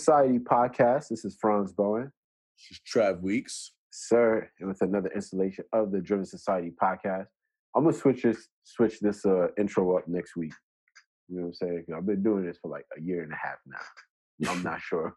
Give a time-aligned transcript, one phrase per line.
[0.00, 1.08] Society podcast.
[1.08, 2.10] This is Franz Bowen.
[2.56, 3.72] This is Trav Weeks.
[3.90, 7.26] Sir, and with another installation of the Driven Society podcast.
[7.76, 10.54] I'm gonna switch this switch this uh, intro up next week.
[11.28, 11.84] You know what I'm saying?
[11.94, 14.50] I've been doing this for like a year and a half now.
[14.50, 15.14] I'm not sure.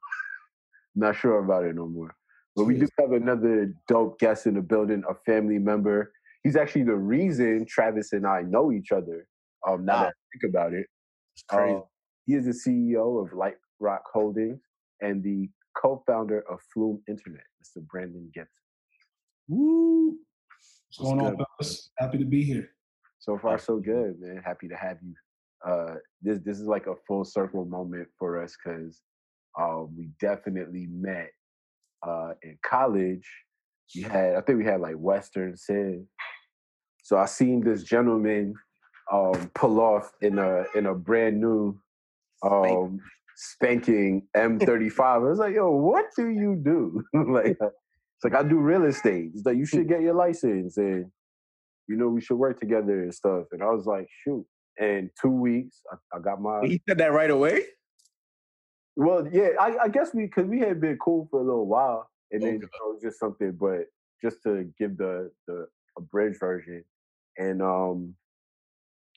[0.95, 2.13] not sure about it no more.
[2.53, 6.11] But we do have another dope guest in the building, a family member.
[6.43, 9.29] He's actually the reason Travis and I know each other.
[9.65, 10.03] Um, now wow.
[10.03, 10.87] that I think about it,
[11.35, 11.73] it's crazy.
[11.73, 11.81] Uh,
[12.25, 14.59] he is the CEO of Light Rock Holdings
[15.03, 17.85] and the co-founder of Flume Internet, Mr.
[17.85, 18.49] Brandon Gibson.
[19.47, 20.17] Woo!
[20.97, 21.89] What's going on, fellas?
[21.99, 22.69] Happy to be here.
[23.19, 24.41] So far, so good, man.
[24.43, 25.13] Happy to have you.
[25.65, 29.01] Uh, this this is like a full circle moment for us because
[29.59, 31.31] um, we definitely met
[32.05, 33.27] uh, in college.
[33.95, 36.01] We had, I think we had like Western Civ.
[37.03, 38.55] So I seen this gentleman
[39.11, 41.79] um, pull off in a in a brand new
[42.43, 42.99] um,
[43.35, 44.99] spanking M35.
[44.99, 47.03] I was like, yo, what do you do?
[47.31, 49.31] like, it's like I do real estate.
[49.33, 51.11] It's like you should get your license and
[51.87, 53.45] you know we should work together and stuff.
[53.51, 54.45] And I was like, shoot.
[54.79, 56.61] And two weeks, I, I got my.
[56.63, 57.61] He said that right away.
[58.95, 62.09] Well, yeah, I, I guess we because we had been cool for a little while,
[62.31, 62.65] and then okay.
[62.65, 63.51] it was just something.
[63.59, 63.85] But
[64.23, 65.67] just to give the the
[65.97, 66.83] abridged version,
[67.37, 68.15] and um,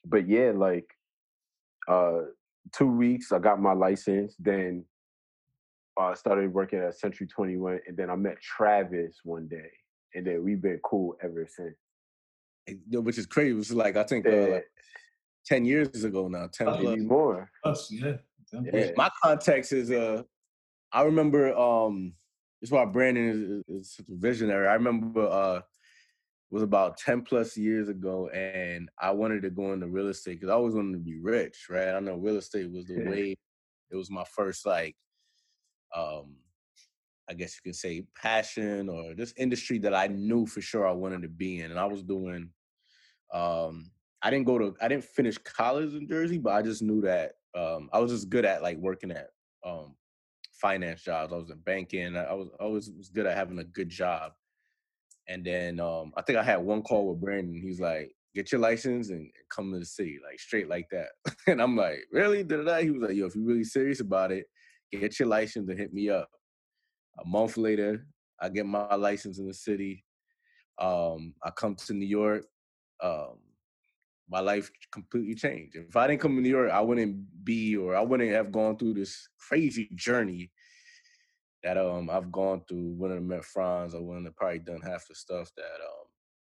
[0.05, 0.87] but yeah, like
[1.89, 2.20] uh,
[2.72, 4.34] two weeks, I got my license.
[4.39, 4.84] Then
[5.98, 9.70] I uh, started working at Century Twenty One, and then I met Travis one day,
[10.14, 11.77] and then we've been cool ever since.
[12.91, 13.50] Which is crazy.
[13.50, 14.67] It was like I think uh, like
[15.44, 16.48] ten years ago now.
[16.53, 16.99] Ten plus.
[16.99, 17.50] more.
[17.65, 18.16] Us, yeah.
[18.53, 18.91] yeah.
[18.97, 20.22] My context is uh,
[20.93, 22.12] I remember um,
[22.60, 24.66] this is why Brandon is, is such a visionary.
[24.66, 25.60] I remember uh,
[26.51, 30.49] was about 10 plus years ago and I wanted to go into real estate because
[30.49, 31.89] I always wanted to be rich, right?
[31.89, 33.11] I know real estate was the yeah.
[33.11, 33.37] way
[33.91, 34.97] it was my first like
[35.95, 36.37] um
[37.29, 40.93] I guess you could say passion or this industry that I knew for sure I
[40.93, 41.73] wanted to be in.
[41.73, 42.51] And I was doing
[43.34, 43.91] um
[44.23, 47.33] I didn't go to I didn't finish college in Jersey, but I just knew that
[47.57, 49.31] um I was just good at like working at
[49.65, 49.97] um
[50.53, 51.33] finance jobs.
[51.33, 52.17] I was in banking.
[52.17, 54.33] I was always was good at having a good job.
[55.28, 57.60] And then um, I think I had one call with Brandon.
[57.60, 61.09] He's like, "Get your license and come to the city, like straight like that."
[61.47, 62.82] and I'm like, "Really?" Da-da-da.
[62.82, 64.47] He was like, "Yo, if you're really serious about it,
[64.92, 66.28] get your license and hit me up."
[67.19, 68.06] A month later,
[68.41, 70.04] I get my license in the city.
[70.78, 72.44] Um, I come to New York.
[73.03, 73.38] Um,
[74.28, 75.76] my life completely changed.
[75.76, 78.76] If I didn't come to New York, I wouldn't be, or I wouldn't have gone
[78.76, 80.50] through this crazy journey
[81.66, 82.94] that um I've gone through.
[82.97, 83.94] Wouldn't have met Franz.
[83.94, 86.06] I wouldn't have probably done half the stuff that um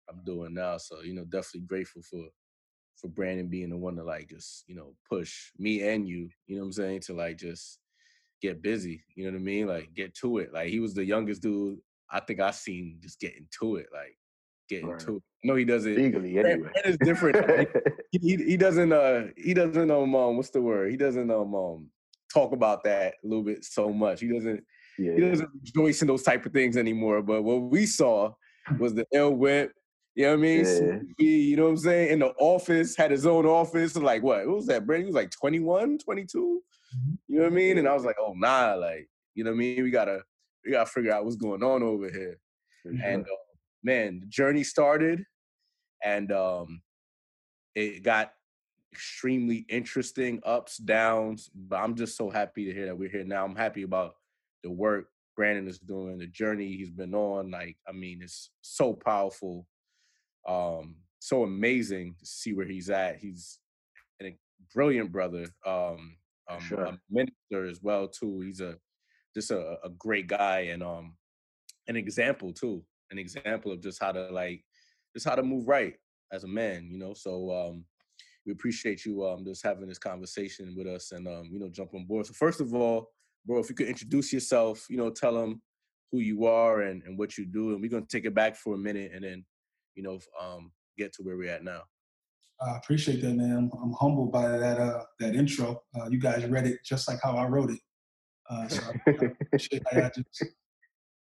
[0.09, 0.77] I'm doing now.
[0.77, 2.25] So you know, definitely grateful for
[2.95, 6.29] for Brandon being the one to like just you know push me and you.
[6.47, 7.79] You know what I'm saying to like just
[8.41, 9.03] get busy.
[9.15, 9.67] You know what I mean?
[9.67, 10.51] Like get to it.
[10.51, 11.77] Like he was the youngest dude
[12.09, 13.87] I think I seen just getting to it.
[13.93, 14.17] Like
[14.67, 14.99] getting right.
[15.01, 15.23] to it.
[15.43, 15.95] No, he doesn't.
[15.95, 16.69] Legally, anyway.
[16.73, 17.69] That is different.
[18.11, 18.91] he, he, he doesn't.
[18.91, 20.37] Uh, he doesn't um, um.
[20.37, 20.89] What's the word?
[20.89, 21.89] He doesn't um, um
[22.33, 24.21] talk about that a little bit so much.
[24.21, 24.63] He doesn't
[24.97, 25.13] yeah.
[25.13, 27.21] he doesn't rejoice in those type of things anymore.
[27.21, 28.33] But what we saw
[28.79, 29.73] was the L whip.
[30.15, 30.65] You know what I mean?
[31.17, 31.25] Yeah.
[31.25, 32.11] You know what I'm saying?
[32.11, 33.95] In the office, had his own office.
[33.95, 34.45] Like what?
[34.45, 34.85] What was that?
[34.85, 36.61] Brandon He was like 21, 22.
[36.95, 37.13] Mm-hmm.
[37.27, 37.77] You know what I mean?
[37.79, 39.83] And I was like, oh nah, like, you know what I mean?
[39.83, 40.21] We gotta
[40.65, 42.39] we gotta figure out what's going on over here.
[42.83, 42.93] Sure.
[43.03, 43.35] And uh,
[43.83, 45.23] man, the journey started
[46.03, 46.81] and um
[47.75, 48.33] it got
[48.91, 51.49] extremely interesting ups, downs.
[51.55, 53.43] But I'm just so happy to hear that we're here now.
[53.43, 54.13] I'm happy about
[54.63, 57.51] the work Brandon is doing, the journey he's been on.
[57.51, 59.67] Like, I mean, it's so powerful,
[60.47, 63.17] um, so amazing to see where he's at.
[63.17, 63.59] He's
[64.21, 64.35] a
[64.73, 66.17] brilliant brother, um,
[66.49, 66.83] um, sure.
[66.83, 68.41] a minister as well too.
[68.41, 68.77] He's a
[69.35, 71.15] just a, a great guy and um,
[71.87, 74.63] an example too, an example of just how to like,
[75.13, 75.95] just how to move right
[76.31, 76.87] as a man.
[76.91, 77.85] You know, so um,
[78.45, 81.93] we appreciate you um just having this conversation with us and um you know jump
[81.93, 82.25] on board.
[82.25, 83.09] So first of all
[83.45, 85.61] bro, if you could introduce yourself, you know, tell them
[86.11, 87.71] who you are and, and what you do.
[87.71, 89.45] And we're going to take it back for a minute and then,
[89.95, 91.81] you know, um, get to where we're at now.
[92.61, 93.57] I appreciate that, man.
[93.57, 95.81] I'm, I'm humbled by that uh, that intro.
[95.99, 97.79] Uh, you guys read it just like how I wrote it.
[98.49, 100.45] Uh, so I, I appreciate I just,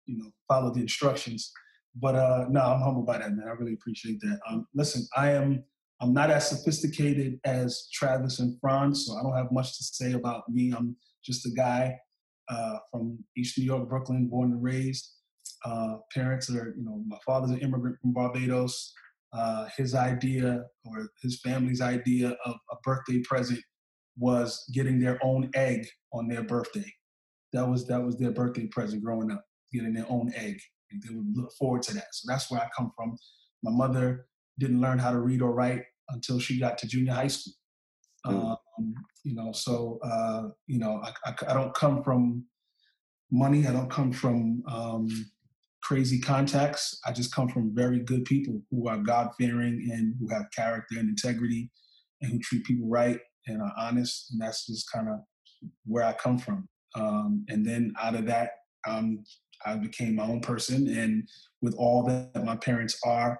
[0.05, 1.51] you know, follow the instructions.
[1.95, 3.47] But uh, no, I'm humbled by that, man.
[3.47, 4.39] I really appreciate that.
[4.47, 5.63] Um, listen, I am
[6.01, 10.13] I'm not as sophisticated as Travis and Franz, so I don't have much to say
[10.13, 10.73] about me.
[10.77, 11.97] I'm just a guy
[12.49, 15.11] uh, from East New York, Brooklyn, born and raised.
[15.63, 18.93] Uh, parents are, you know, my father's an immigrant from Barbados.
[19.33, 23.59] Uh, his idea or his family's idea of a birthday present
[24.17, 26.89] was getting their own egg on their birthday.
[27.51, 29.43] that was that was their birthday present growing up,
[29.73, 30.59] getting their own egg,
[30.91, 32.07] and they would look forward to that.
[32.13, 33.17] So that's where I come from.
[33.63, 34.27] My mother
[34.59, 37.53] didn't learn how to read or write until she got to junior high school.
[38.25, 38.57] Mm.
[38.77, 38.93] Um,
[39.23, 42.45] you know, so uh, you know, I, I, I, don't come from
[43.31, 43.67] money.
[43.67, 45.07] I don't come from um,
[45.83, 46.99] crazy contacts.
[47.05, 50.99] I just come from very good people who are God fearing and who have character
[50.99, 51.71] and integrity,
[52.21, 54.31] and who treat people right and are honest.
[54.31, 55.19] And that's just kind of
[55.85, 56.67] where I come from.
[56.95, 58.51] Um, and then out of that,
[58.87, 59.23] um,
[59.65, 61.27] I became my own person, and
[61.61, 63.39] with all that my parents are,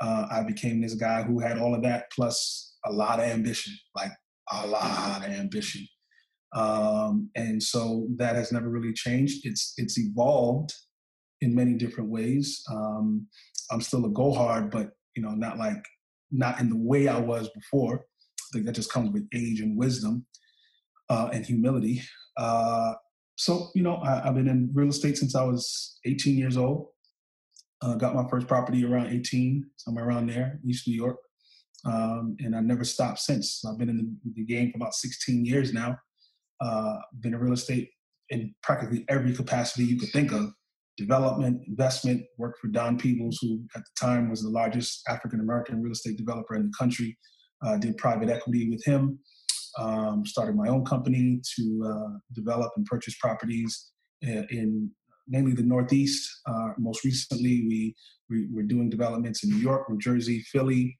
[0.00, 3.74] uh, I became this guy who had all of that plus a lot of ambition,
[3.94, 4.10] like
[4.50, 5.86] a lot of ambition.
[6.54, 9.44] Um, and so that has never really changed.
[9.44, 10.72] It's it's evolved
[11.40, 12.62] in many different ways.
[12.70, 13.26] Um,
[13.70, 15.84] I'm still a go hard, but you know, not like
[16.30, 17.96] not in the way I was before.
[17.98, 20.26] I think that just comes with age and wisdom
[21.10, 22.02] uh, and humility.
[22.36, 22.94] Uh,
[23.36, 26.88] so you know, I, have been in real estate since I was 18 years old.
[27.82, 31.18] Uh, got my first property around 18, somewhere around there, East New York,
[31.86, 33.64] um, and I never stopped since.
[33.64, 35.96] I've been in the, game for about 16 years now.
[36.60, 37.90] Uh, been in real estate
[38.30, 40.52] in practically every capacity you could think of
[40.96, 45.82] development, investment, worked for Don Peebles, who at the time was the largest African American
[45.82, 47.16] real estate developer in the country.
[47.64, 49.18] Uh, did private equity with him.
[49.78, 53.90] Um, started my own company to uh, develop and purchase properties
[54.22, 54.90] in, in
[55.28, 56.28] mainly the Northeast.
[56.46, 57.94] Uh, most recently, we,
[58.28, 60.98] we were doing developments in New York, New Jersey, Philly.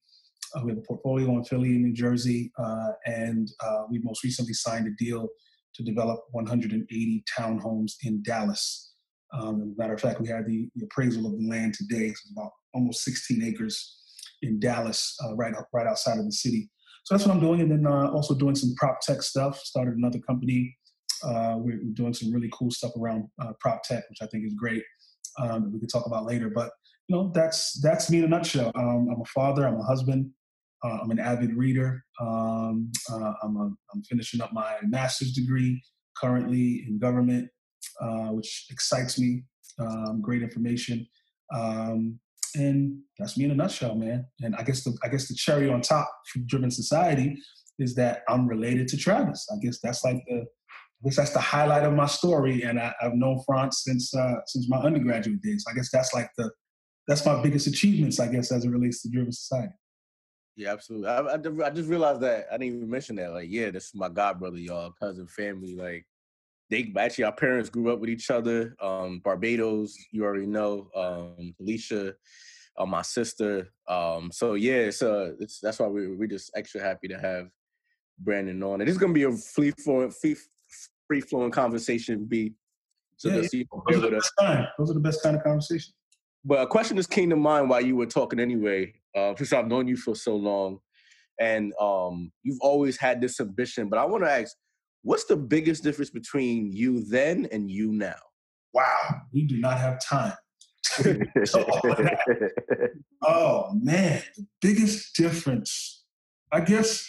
[0.54, 4.22] Uh, we have a portfolio in Philly and New Jersey, uh, and uh, we most
[4.24, 5.28] recently signed a deal
[5.74, 8.92] to develop 180 townhomes in Dallas.
[9.32, 12.06] Um, matter of fact, we had the, the appraisal of the land today.
[12.06, 13.96] It's about almost 16 acres
[14.42, 16.70] in Dallas, uh, right right outside of the city.
[17.04, 19.58] So that's what I'm doing, and then uh, also doing some prop tech stuff.
[19.60, 20.76] Started another company.
[21.24, 23.24] Uh, we're, doing some really cool stuff around
[23.60, 24.82] prop tech, which I think is great.
[25.38, 26.50] Um, we can talk about later.
[26.54, 26.70] But
[27.08, 28.72] you know, that's that's me in a nutshell.
[28.74, 29.66] Um, I'm a father.
[29.66, 30.30] I'm a husband.
[30.84, 32.04] Uh, I'm an avid reader.
[32.20, 35.82] Um, uh, I'm, a, I'm finishing up my master's degree
[36.20, 37.48] currently in government
[38.00, 39.44] uh, which excites me.
[39.78, 41.06] Um, great information,
[41.54, 42.18] um,
[42.54, 44.26] and that's me in a nutshell, man.
[44.40, 47.36] And I guess the I guess the cherry on top for Driven Society
[47.78, 49.46] is that I'm related to Travis.
[49.52, 52.94] I guess that's like the I guess that's the highlight of my story, and I,
[53.00, 55.64] have known Franz since uh, since my undergraduate days.
[55.70, 56.50] I guess that's like the
[57.06, 59.72] that's my biggest achievements, I guess, as it relates to Driven Society.
[60.56, 61.08] Yeah, absolutely.
[61.08, 63.32] I, I, I, just realized that I didn't even mention that.
[63.32, 65.76] Like, yeah, this is my god brother, y'all, cousin, family.
[65.76, 66.06] Like,
[66.70, 68.74] they actually our parents grew up with each other.
[68.80, 70.88] Um, Barbados, you already know.
[70.96, 72.14] Um, Alicia,
[72.76, 73.70] uh, my sister.
[73.86, 77.48] Um, so yeah, it's, uh, it's that's why we we're just extra happy to have
[78.18, 78.80] Brandon on.
[78.80, 80.36] And it's gonna be a free flowing, free,
[81.06, 82.24] free flowing conversation.
[82.24, 82.54] Be
[83.16, 83.62] so yeah, yeah.
[83.88, 84.68] Those, are the best kind.
[84.78, 85.92] Those are the best kind of conversation.
[86.46, 88.94] But a question just came to mind while you were talking anyway.
[89.14, 90.78] Uh, since I've known you for so long,
[91.40, 93.88] and um, you've always had this ambition.
[93.88, 94.54] But I want to ask,
[95.06, 98.16] What's the biggest difference between you then and you now?
[98.72, 100.32] Wow, we do not have time.
[103.24, 106.02] oh man, the biggest difference.
[106.50, 107.08] I guess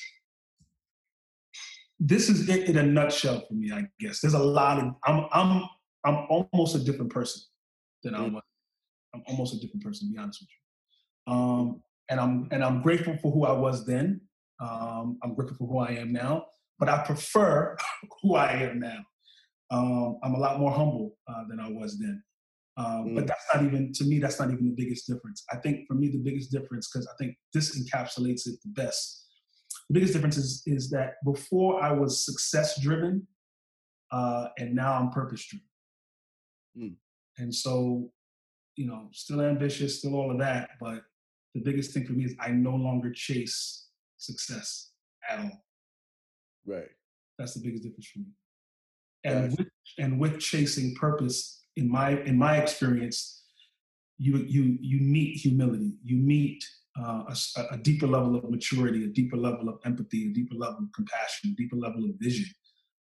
[2.00, 3.72] this is it in a nutshell for me.
[3.72, 5.64] I guess there's a lot of I'm I'm
[6.06, 7.42] I'm almost a different person
[8.04, 8.34] than I mm.
[8.34, 8.44] was.
[9.18, 10.08] I'm almost a different person.
[10.08, 11.34] To be honest with you.
[11.34, 14.22] Um, and I'm and I'm grateful for who I was then.
[14.60, 16.46] Um, I'm grateful for who I am now
[16.80, 17.76] but I prefer
[18.22, 19.00] who I am now.
[19.70, 22.24] Um, I'm a lot more humble uh, than I was then.
[22.78, 23.16] Um, mm.
[23.16, 25.44] But that's not even, to me, that's not even the biggest difference.
[25.52, 29.26] I think for me, the biggest difference, because I think this encapsulates it the best.
[29.90, 33.28] The biggest difference is, is that before I was success driven,
[34.12, 35.66] uh, and now I'm purpose driven.
[36.78, 36.96] Mm.
[37.40, 38.12] And so,
[38.78, 41.02] you know, still ambitious, still all of that, but
[41.54, 44.92] the biggest thing for me is I no longer chase success
[45.30, 45.66] at all.
[46.66, 46.90] Right.
[47.38, 48.26] That's the biggest difference for me.
[49.24, 49.68] And with,
[49.98, 53.44] and with chasing purpose, in my in my experience,
[54.18, 55.94] you you you meet humility.
[56.04, 56.64] You meet
[57.00, 57.24] uh,
[57.58, 60.92] a, a, deeper level of maturity, a deeper level of empathy, a deeper level of
[60.96, 62.50] compassion, a deeper level of vision,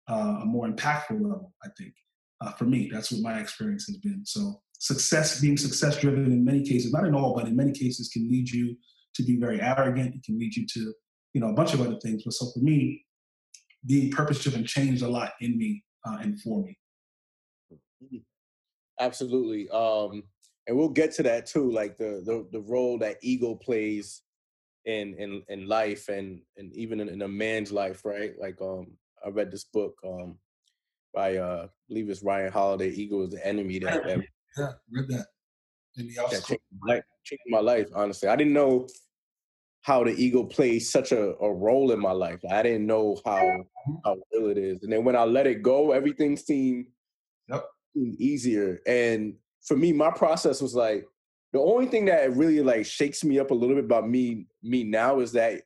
[0.07, 1.53] uh, a more impactful level.
[1.63, 1.93] I think
[2.41, 4.23] uh, for me, that's what my experience has been.
[4.25, 8.09] So success, being success driven in many cases, not in all, but in many cases,
[8.09, 8.75] can lead you
[9.13, 10.15] to be very arrogant.
[10.15, 10.93] It can lead you to
[11.33, 12.23] you know a bunch of other things.
[12.23, 13.05] But so for me,
[13.85, 16.77] being purpose driven changed a lot in me uh, and for me.
[18.03, 18.17] Mm-hmm.
[18.99, 19.69] Absolutely.
[19.69, 20.23] Um,
[20.67, 24.23] and we'll get to that too, like the the, the role that ego plays
[24.85, 28.33] in in in life and and even in, in a man's life, right?
[28.39, 28.87] Like um
[29.23, 30.39] I read this book, um
[31.13, 32.89] by uh, I believe it's Ryan Holiday.
[32.89, 33.77] Ego is the enemy.
[33.79, 34.21] That, that
[34.57, 35.25] yeah, read that.
[35.97, 37.87] And the that changed, my life, changed my life.
[37.93, 38.87] Honestly, I didn't know
[39.81, 42.39] how the ego plays such a, a role in my life.
[42.49, 43.95] I didn't know how Mm-hmm.
[44.05, 44.83] how real it is.
[44.83, 46.85] And then when I let it go, everything seemed,
[47.49, 47.65] Yep.
[48.19, 48.79] easier.
[48.85, 51.05] And for me, my process was like
[51.51, 54.83] the only thing that really like shakes me up a little bit about me me
[54.83, 55.63] now is that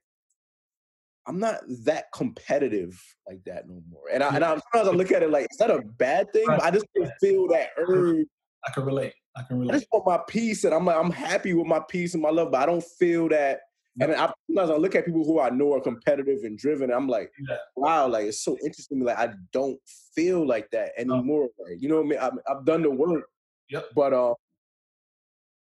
[1.27, 4.03] I'm not that competitive like that no more.
[4.13, 6.45] And I and I, sometimes I look at it like is that a bad thing,
[6.47, 6.85] but I just
[7.21, 8.25] feel that urge.
[8.67, 9.13] I can relate.
[9.35, 9.75] I can relate.
[9.75, 12.29] I just want my peace, and I'm like I'm happy with my peace and my
[12.29, 13.59] love, but I don't feel that.
[14.01, 16.91] And I, sometimes I look at people who I know are competitive and driven.
[16.91, 17.55] I'm like, Yeah.
[17.77, 18.99] wow, like it's so interesting.
[19.01, 19.79] Like I don't
[20.13, 21.47] feel like that anymore.
[21.57, 22.19] Like, you know what I mean?
[22.19, 23.23] I've, I've done the work.
[23.69, 23.85] Yep.
[23.95, 24.33] But uh,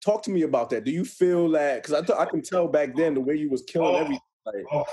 [0.05, 0.83] talk to me about that.
[0.83, 1.81] Do you feel that?
[1.81, 3.97] Because I th- I can tell back then the way you was killing Oh.
[3.97, 4.19] everything.
[4.45, 4.85] Like, Oh,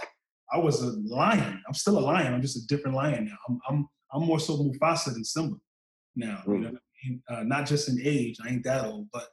[0.52, 1.62] I was a lion.
[1.67, 2.33] I'm still a lion.
[2.33, 3.37] I'm just a different lion now.
[3.49, 5.57] I'm I'm I'm more so Mufasa than Simba
[6.17, 6.43] now.
[6.47, 6.61] You Mm.
[6.62, 6.78] know I mean?
[7.28, 8.37] Uh, not just in age.
[8.45, 9.28] I ain't that old, but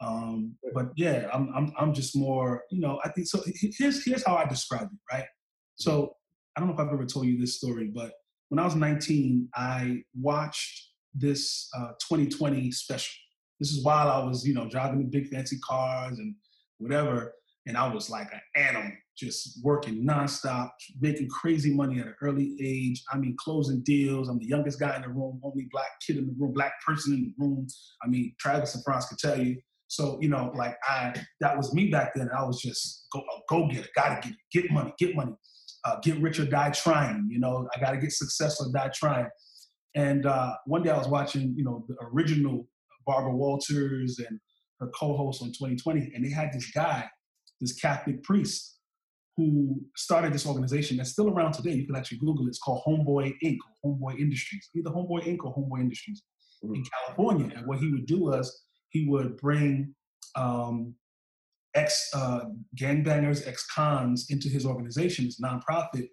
[0.00, 2.64] um, but yeah, I'm I'm I'm just more.
[2.70, 3.40] You know, I think so.
[3.78, 5.14] Here's here's how I describe it.
[5.14, 5.26] Right.
[5.76, 6.14] So
[6.56, 8.12] I don't know if I've ever told you this story, but
[8.48, 13.14] when I was 19, I watched this uh, 2020 special.
[13.58, 16.34] This is while I was, you know, driving the big fancy cars and
[16.78, 17.32] whatever,
[17.66, 20.70] and I was like an animal, just working nonstop,
[21.00, 23.02] making crazy money at an early age.
[23.12, 24.28] I mean, closing deals.
[24.28, 27.14] I'm the youngest guy in the room, only black kid in the room, black person
[27.14, 27.66] in the room.
[28.02, 29.56] I mean, Travis and Franz could tell you.
[29.88, 32.28] So, you know, like I, that was me back then.
[32.36, 35.32] I was just go, go get it, gotta get it, get money, get money,
[35.84, 37.28] uh, get rich or die trying.
[37.30, 39.28] You know, I gotta get success or die trying.
[39.94, 42.66] And uh, one day I was watching, you know, the original
[43.06, 44.38] Barbara Walters and
[44.80, 47.08] her co-host on 2020, and they had this guy,
[47.60, 48.75] this Catholic priest,
[49.36, 51.72] who started this organization that's still around today.
[51.72, 52.50] You can actually Google it.
[52.50, 53.58] It's called Homeboy Inc.
[53.82, 55.44] or Homeboy Industries, either Homeboy Inc.
[55.44, 56.22] or Homeboy Industries
[56.62, 57.54] in California.
[57.54, 59.94] And what he would do was he would bring
[60.36, 60.94] um,
[61.74, 62.46] ex uh,
[62.80, 66.08] gangbangers, ex cons into his organization, his nonprofit,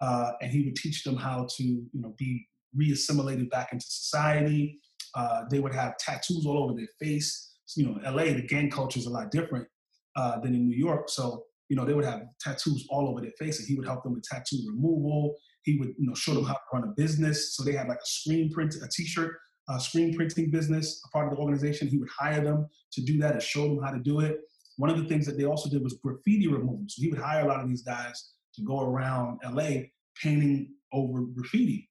[0.00, 4.78] uh, and he would teach them how to, you know, be re-assimilated back into society.
[5.14, 7.54] Uh, they would have tattoos all over their face.
[7.64, 9.66] So, you know, LA, the gang culture is a lot different
[10.14, 11.08] uh, than in New York.
[11.08, 14.02] So, you know, they would have tattoos all over their face, and he would help
[14.02, 15.36] them with tattoo removal.
[15.62, 17.56] He would, you know, show them how to run a business.
[17.56, 19.36] So they had like a screen print, a T-shirt,
[19.68, 21.88] uh, screen printing business, a part of the organization.
[21.88, 24.38] He would hire them to do that and show them how to do it.
[24.76, 26.84] One of the things that they also did was graffiti removal.
[26.88, 29.86] So he would hire a lot of these guys to go around LA
[30.22, 31.88] painting over graffiti.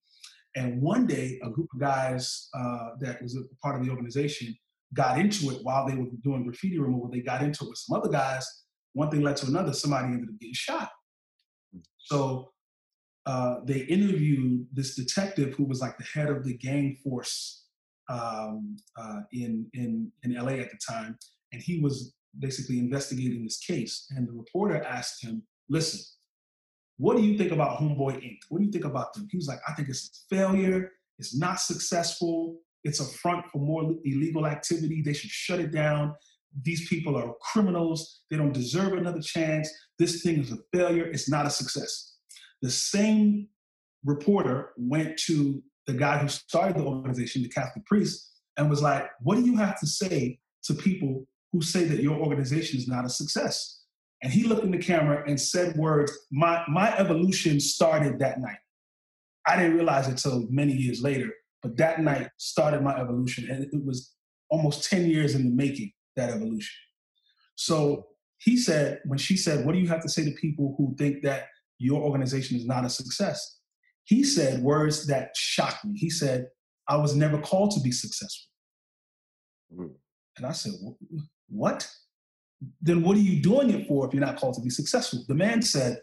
[0.56, 4.56] And one day, a group of guys uh, that was a part of the organization
[4.94, 7.10] got into it while they were doing graffiti removal.
[7.10, 8.48] They got into it with some other guys.
[8.96, 9.74] One thing led to another.
[9.74, 10.90] Somebody ended up getting shot.
[11.98, 12.52] So
[13.26, 17.66] uh, they interviewed this detective who was like the head of the gang force
[18.10, 21.18] um, uh, in, in, in LA at the time.
[21.52, 24.08] And he was basically investigating this case.
[24.16, 26.00] And the reporter asked him, listen,
[26.98, 28.38] what do you think about Homeboy Inc?
[28.48, 29.28] What do you think about them?
[29.30, 30.90] He was like, I think it's a failure.
[31.20, 32.60] It's not successful.
[32.86, 35.02] It's a front for more illegal activity.
[35.02, 36.16] They should shut it down.
[36.62, 38.22] These people are criminals.
[38.30, 39.70] They don't deserve another chance.
[40.00, 41.06] This thing is a failure.
[41.06, 42.14] It's not a success.
[42.62, 43.48] The same
[44.04, 49.08] reporter went to the guy who started the organization, the Catholic priest, and was like,
[49.22, 53.06] What do you have to say to people who say that your organization is not
[53.06, 53.82] a success?
[54.24, 58.58] And he looked in the camera and said words, my, my evolution started that night.
[59.46, 61.32] I didn't realize it till many years later,
[61.62, 63.50] but that night started my evolution.
[63.50, 64.14] And it was
[64.50, 66.76] almost 10 years in the making, that evolution.
[67.56, 68.08] So
[68.40, 71.24] he said, when she said, What do you have to say to people who think
[71.24, 73.60] that your organization is not a success?
[74.04, 75.98] He said words that shocked me.
[75.98, 76.48] He said,
[76.88, 78.48] I was never called to be successful.
[79.76, 79.96] Mm.
[80.38, 80.74] And I said,
[81.48, 81.90] What?
[82.82, 85.24] Then what are you doing it for if you're not called to be successful?
[85.28, 86.00] The man said,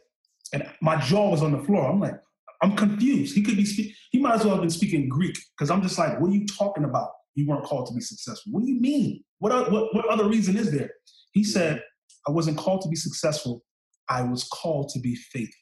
[0.52, 1.88] and my jaw was on the floor.
[1.90, 2.20] I'm like,
[2.62, 3.34] I'm confused.
[3.34, 5.98] He could be speak- he might as well have been speaking Greek because I'm just
[5.98, 7.10] like, what are you talking about?
[7.34, 8.52] You weren't called to be successful.
[8.52, 9.24] What do you mean?
[9.38, 10.90] What, what what other reason is there?
[11.32, 11.82] He said,
[12.26, 13.64] I wasn't called to be successful.
[14.08, 15.54] I was called to be faithful.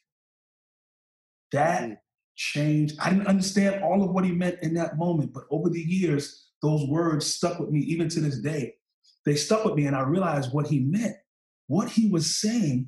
[1.51, 1.97] That Mm.
[2.35, 2.95] changed.
[2.99, 6.47] I didn't understand all of what he meant in that moment, but over the years,
[6.61, 8.75] those words stuck with me even to this day.
[9.25, 11.15] They stuck with me, and I realized what he meant.
[11.67, 12.87] What he was saying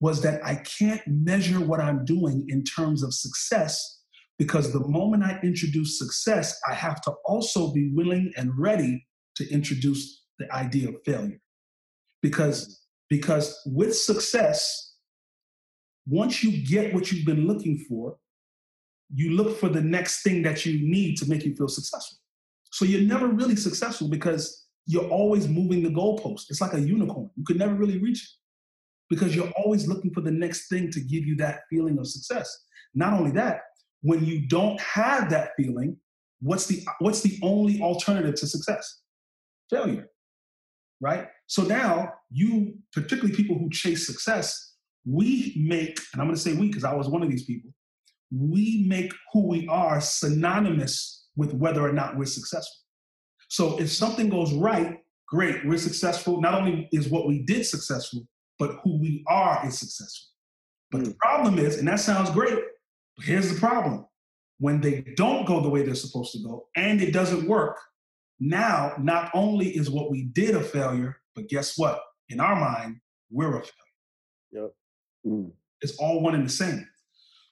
[0.00, 4.00] was that I can't measure what I'm doing in terms of success
[4.38, 9.48] because the moment I introduce success, I have to also be willing and ready to
[9.50, 11.40] introduce the idea of failure.
[12.22, 14.94] Because, because with success,
[16.06, 18.16] once you get what you've been looking for,
[19.14, 22.18] you look for the next thing that you need to make you feel successful.
[22.72, 26.46] So you're never really successful because you're always moving the goalpost.
[26.50, 27.30] It's like a unicorn.
[27.36, 28.28] You could never really reach it
[29.08, 32.50] because you're always looking for the next thing to give you that feeling of success.
[32.94, 33.60] Not only that,
[34.04, 35.96] when you don't have that feeling,
[36.40, 39.00] what's the what's the only alternative to success?
[39.70, 40.08] Failure.
[41.00, 41.26] Right?
[41.46, 44.74] So now you, particularly people who chase success,
[45.06, 47.70] we make, and I'm going to say we because I was one of these people,
[48.30, 52.76] we make who we are synonymous with whether or not we're successful.
[53.48, 56.42] So if something goes right, great, we're successful.
[56.42, 58.26] Not only is what we did successful,
[58.58, 60.28] but who we are is successful.
[60.90, 61.16] But the hmm.
[61.20, 62.58] problem is, and that sounds great,
[63.16, 64.06] but here's the problem.
[64.58, 67.78] When they don't go the way they're supposed to go and it doesn't work,
[68.40, 72.00] now not only is what we did a failure, but guess what?
[72.28, 73.72] In our mind, we're a failure.
[74.52, 74.70] Yep.
[75.26, 75.52] Mm.
[75.80, 76.86] It's all one and the same.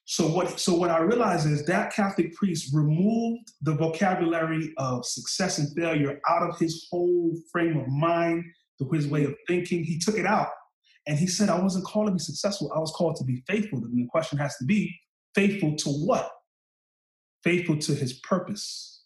[0.05, 5.59] So what so what I realized is that Catholic priest removed the vocabulary of success
[5.59, 8.45] and failure out of his whole frame of mind,
[8.79, 9.85] to his way of thinking.
[9.85, 10.49] He took it out
[11.07, 13.79] and he said, I wasn't called to be successful, I was called to be faithful.
[13.79, 14.95] And the question has to be
[15.35, 16.31] faithful to what?
[17.45, 19.05] Faithful to his purpose.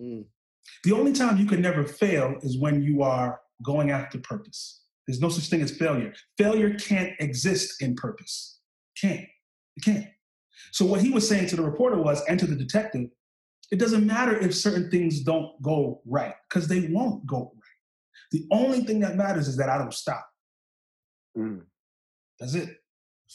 [0.00, 0.24] Mm.
[0.84, 4.82] The only time you can never fail is when you are going after purpose.
[5.06, 6.12] There's no such thing as failure.
[6.38, 8.60] Failure can't exist in purpose.
[9.00, 9.26] Can't.
[9.76, 10.06] It can't.
[10.70, 13.08] So what he was saying to the reporter was, and to the detective,
[13.70, 18.30] it doesn't matter if certain things don't go right, because they won't go right.
[18.30, 20.26] The only thing that matters is that I don't stop.
[21.36, 21.62] Mm.
[22.38, 22.68] That's it.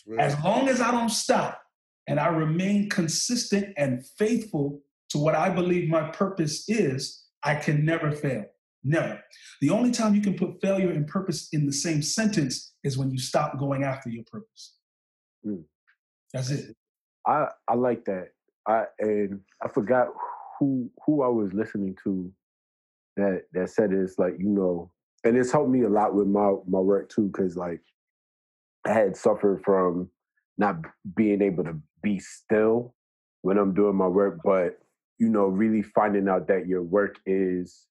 [0.08, 1.60] That's as long as I don't stop
[2.08, 7.86] and I remain consistent and faithful to what I believe my purpose is, I can
[7.86, 8.46] never fail.
[8.84, 9.22] Never.
[9.62, 13.12] The only time you can put failure and purpose in the same sentence is when
[13.12, 14.76] you stop going after your purpose.
[15.46, 15.64] Mm.
[16.34, 16.76] That's it.
[17.26, 18.30] I I like that.
[18.68, 20.08] I and I forgot
[20.60, 22.32] who who I was listening to
[23.18, 24.92] that that said it's like you know,
[25.24, 27.82] and it's helped me a lot with my my work too because like
[28.86, 30.10] I had suffered from
[30.58, 30.78] not
[31.16, 32.94] being able to be still
[33.42, 34.80] when I'm doing my work, but
[35.20, 37.88] you know, really finding out that your work is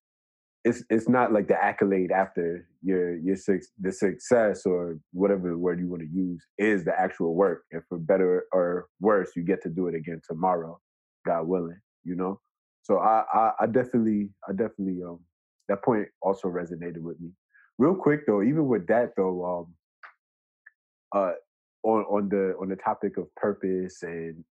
[0.64, 3.36] it's it's not like the accolade after your your
[3.80, 7.62] the success or whatever word you want to use is the actual work.
[7.70, 10.80] And for better or worse you get to do it again tomorrow
[11.24, 12.40] god willing you know?
[12.82, 15.20] So i i, I definitely i definitely um
[15.68, 17.30] that point also resonated with me.
[17.78, 19.74] Real quick though even with that though um
[21.20, 21.32] uh
[21.86, 24.44] on on the on the topic of purpose and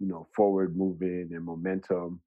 [0.00, 2.20] you know forward moving and momentum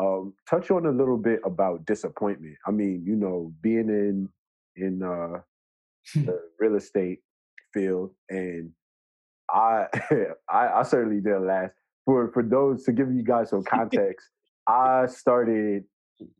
[0.00, 2.56] um, touch on a little bit about disappointment.
[2.66, 4.28] I mean, you know, being in
[4.76, 5.40] in uh,
[6.12, 6.24] hmm.
[6.24, 7.20] the real estate
[7.72, 8.72] field, and
[9.50, 9.86] I,
[10.50, 11.72] I, I certainly didn't last.
[12.04, 14.28] For for those to give you guys some context,
[14.66, 15.84] I started,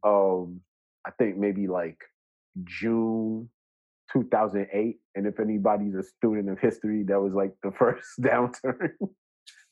[0.04, 0.60] um,
[1.06, 1.98] I think maybe like
[2.64, 3.48] June
[4.14, 8.90] 2008, and if anybody's a student of history, that was like the first downturn.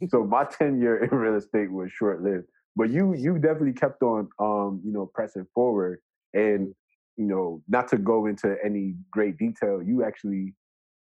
[0.09, 4.29] so my tenure in real estate was short lived but you you definitely kept on
[4.39, 6.01] um you know pressing forward
[6.35, 6.75] and
[7.17, 10.55] you know not to go into any great detail you actually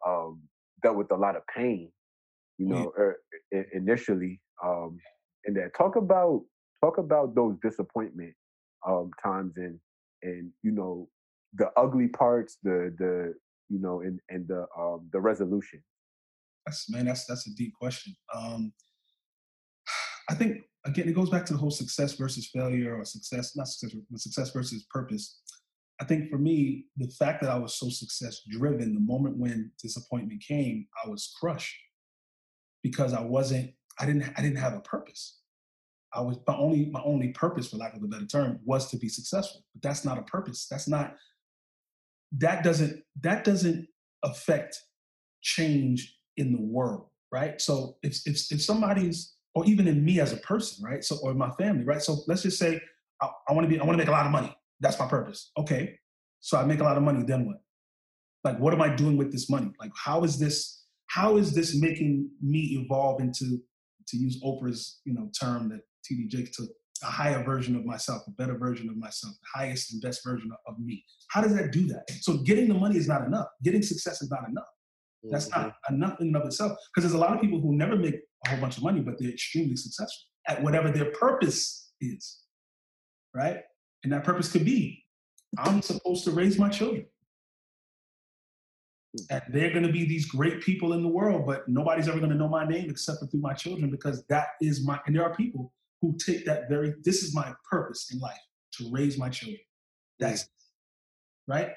[0.06, 0.42] um
[0.84, 1.90] dealt with a lot of pain
[2.58, 3.04] you know yeah.
[3.04, 4.98] er, initially um
[5.46, 6.42] and that talk about
[6.84, 8.34] talk about those disappointment
[8.88, 9.80] um times and
[10.24, 11.08] and you know
[11.56, 13.34] the ugly parts the the
[13.70, 15.82] you know and and the um the resolution
[16.66, 18.72] that's man that's that's a deep question um
[20.30, 23.68] i think again, it goes back to the whole success versus failure or success, not
[23.68, 25.42] success, but success versus purpose.
[26.00, 29.72] I think for me, the fact that I was so success driven, the moment when
[29.82, 31.78] disappointment came, I was crushed
[32.82, 35.40] because I wasn't, I didn't, I didn't have a purpose.
[36.14, 38.98] I was my only, my only purpose, for lack of a better term, was to
[38.98, 39.64] be successful.
[39.74, 40.68] But that's not a purpose.
[40.70, 41.16] That's not,
[42.38, 43.88] that doesn't, that doesn't
[44.24, 44.78] affect
[45.41, 47.60] change in the world, right?
[47.60, 51.04] So if if if somebody's or even in me as a person, right?
[51.04, 52.02] So, or my family, right?
[52.02, 52.80] So let's just say
[53.22, 54.56] I, I want to be, I want to make a lot of money.
[54.80, 55.52] That's my purpose.
[55.58, 55.98] Okay.
[56.39, 57.24] So I make a lot of money.
[57.26, 57.58] Then what?
[58.44, 59.72] Like, what am I doing with this money?
[59.80, 63.60] Like, how is this, how is this making me evolve into,
[64.08, 66.70] to use Oprah's, you know, term that TD Jakes took,
[67.04, 70.52] a higher version of myself, a better version of myself, the highest and best version
[70.68, 71.04] of me.
[71.30, 72.04] How does that do that?
[72.22, 73.48] So getting the money is not enough.
[73.64, 74.66] Getting success is not enough.
[75.24, 75.62] That's mm-hmm.
[75.62, 76.78] not enough in and of itself.
[76.94, 79.16] Because there's a lot of people who never make a whole bunch of money, but
[79.20, 82.40] they're extremely successful at whatever their purpose is.
[83.34, 83.60] Right?
[84.04, 85.02] And that purpose could be
[85.58, 87.06] I'm supposed to raise my children.
[89.18, 89.36] Hmm.
[89.36, 92.32] And they're going to be these great people in the world, but nobody's ever going
[92.32, 95.24] to know my name except for through my children because that is my, and there
[95.24, 98.40] are people who take that very, this is my purpose in life
[98.74, 99.60] to raise my children.
[100.20, 100.48] That's
[101.48, 101.70] right.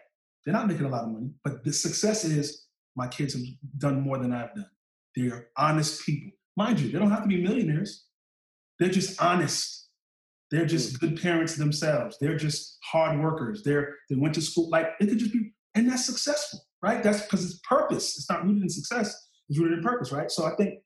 [0.45, 3.43] They're not making a lot of money, but the success is my kids have
[3.79, 4.67] done more than I've done.
[5.17, 6.31] They're honest people.
[6.57, 8.05] Mind you, they don't have to be millionaires.
[8.79, 9.89] They're just honest.
[10.51, 11.07] They're just hmm.
[11.07, 12.17] good parents themselves.
[12.21, 13.63] They're just hard workers.
[13.65, 14.69] They're they went to school.
[14.71, 17.03] Like it could just be, and that's successful, right?
[17.03, 18.17] That's because it's purpose.
[18.17, 19.29] It's not rooted in success.
[19.49, 20.31] It's rooted in purpose, right?
[20.31, 20.81] So I think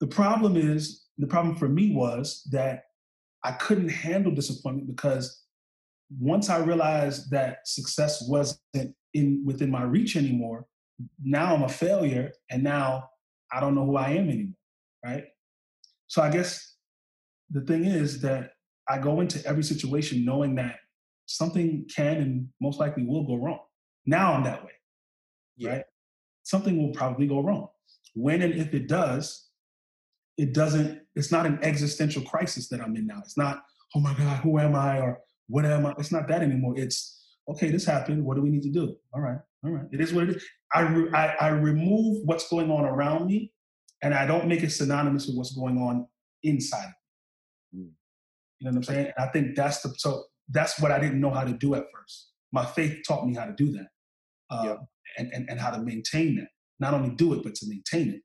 [0.00, 2.84] the problem is the problem for me was that
[3.44, 5.44] I couldn't handle disappointment because
[6.18, 10.66] once I realized that success wasn't in within my reach anymore,
[11.22, 13.08] now I'm a failure, and now
[13.52, 14.54] I don't know who I am anymore,
[15.04, 15.24] right?
[16.06, 16.76] So I guess
[17.50, 18.52] the thing is that
[18.88, 20.76] I go into every situation knowing that
[21.26, 23.60] something can and most likely will go wrong.
[24.06, 24.72] Now I'm that way,
[25.56, 25.70] yeah.
[25.70, 25.84] right?
[26.42, 27.68] Something will probably go wrong.
[28.14, 29.47] When and if it does,
[30.38, 33.18] it doesn't, it's not an existential crisis that I'm in now.
[33.18, 33.62] It's not,
[33.94, 35.00] oh my God, who am I?
[35.00, 35.94] Or what am I?
[35.98, 36.74] It's not that anymore.
[36.76, 38.24] It's, okay, this happened.
[38.24, 38.96] What do we need to do?
[39.12, 39.86] All right, all right.
[39.92, 40.44] It is what it is.
[40.72, 43.52] I, re- I, I remove what's going on around me
[44.02, 46.06] and I don't make it synonymous with what's going on
[46.42, 46.92] inside
[47.74, 47.90] Mm.
[48.58, 49.12] You know what I'm saying?
[49.16, 51.84] And I think that's the so that's what I didn't know how to do at
[51.94, 52.30] first.
[52.52, 53.88] My faith taught me how to do that,
[54.50, 54.78] uh, yep.
[55.18, 56.48] and, and and how to maintain that.
[56.80, 58.22] Not only do it, but to maintain it.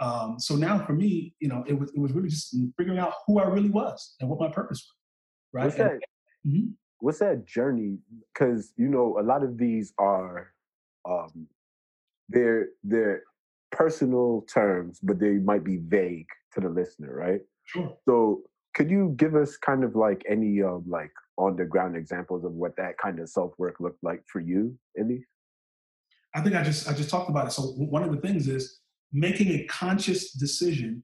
[0.00, 3.14] Um, so now for me, you know, it was it was really just figuring out
[3.26, 4.94] who I really was and what my purpose was.
[5.52, 5.64] Right.
[5.64, 6.00] What's that?
[6.46, 6.68] Mm-hmm.
[7.00, 7.98] What's that journey?
[8.32, 10.52] Because you know, a lot of these are,
[11.08, 11.48] um,
[12.28, 13.22] they're they're
[13.70, 17.40] personal terms, but they might be vague to the listener, right?
[17.64, 17.96] Sure.
[18.04, 18.42] So
[18.74, 22.52] could you give us kind of like any um, like on the ground examples of
[22.52, 25.24] what that kind of self work looked like for you, Indy?
[26.34, 27.50] I think I just I just talked about it.
[27.50, 28.78] So one of the things is
[29.12, 31.02] making a conscious decision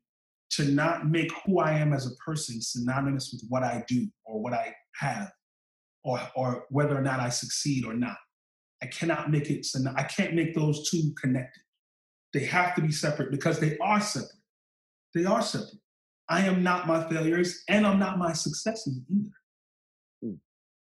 [0.50, 4.40] to not make who I am as a person synonymous with what I do or
[4.40, 5.32] what I have,
[6.04, 8.16] or or whether or not I succeed or not.
[8.82, 9.66] I cannot make it.
[9.96, 11.62] I can't make those two connected.
[12.32, 14.42] They have to be separate because they are separate.
[15.14, 15.80] They are separate.
[16.28, 19.30] I am not my failures and I'm not my successes either.
[20.24, 20.38] Mm.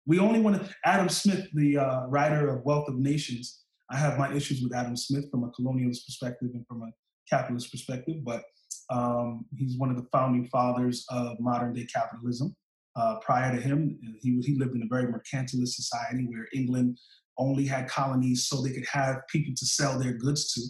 [0.07, 4.19] We only want to, Adam Smith, the uh, writer of Wealth of Nations, I have
[4.19, 6.91] my issues with Adam Smith from a colonialist perspective and from a
[7.29, 8.43] capitalist perspective, but
[8.91, 12.55] um, he's one of the founding fathers of modern day capitalism.
[12.97, 16.97] Uh, prior to him, he, he lived in a very mercantilist society where England
[17.39, 20.61] only had colonies so they could have people to sell their goods to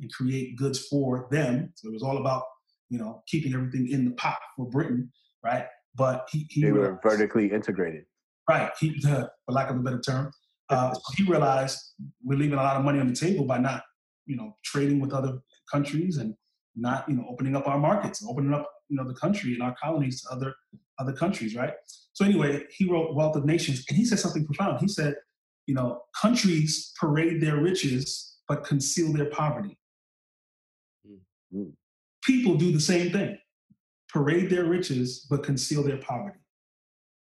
[0.00, 1.72] and create goods for them.
[1.74, 2.42] So it was all about
[2.88, 5.10] you know, keeping everything in the pot for Britain,
[5.44, 5.66] right?
[5.94, 8.04] But he, he they were vertically integrated,
[8.48, 8.70] right?
[8.78, 10.30] He, uh, for lack of a better term,
[10.68, 11.78] uh, he realized
[12.24, 13.82] we're leaving a lot of money on the table by not,
[14.26, 15.38] you know, trading with other
[15.70, 16.34] countries and
[16.74, 19.74] not, you know, opening up our markets, opening up, you know, the country and our
[19.82, 20.54] colonies to other
[20.98, 21.74] other countries, right?
[22.12, 24.80] So anyway, he wrote Wealth of Nations, and he said something profound.
[24.80, 25.16] He said,
[25.66, 29.76] you know, countries parade their riches but conceal their poverty.
[31.06, 31.70] Mm-hmm
[32.26, 33.38] people do the same thing
[34.08, 36.40] parade their riches but conceal their poverty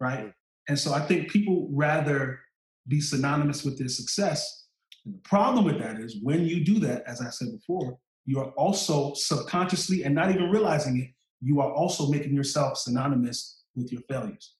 [0.00, 0.32] right
[0.68, 2.40] and so i think people rather
[2.88, 4.66] be synonymous with their success
[5.04, 8.38] and the problem with that is when you do that as i said before you
[8.38, 11.08] are also subconsciously and not even realizing it
[11.40, 14.54] you are also making yourself synonymous with your failures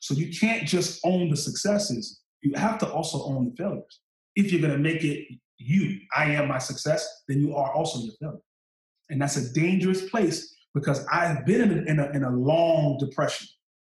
[0.00, 4.00] so you can't just own the successes you have to also own the failures
[4.34, 5.26] if you're going to make it
[5.58, 8.44] you i am my success then you are also your failure
[9.10, 12.96] and that's a dangerous place because I've been in a, in a, in a long
[12.98, 13.48] depression.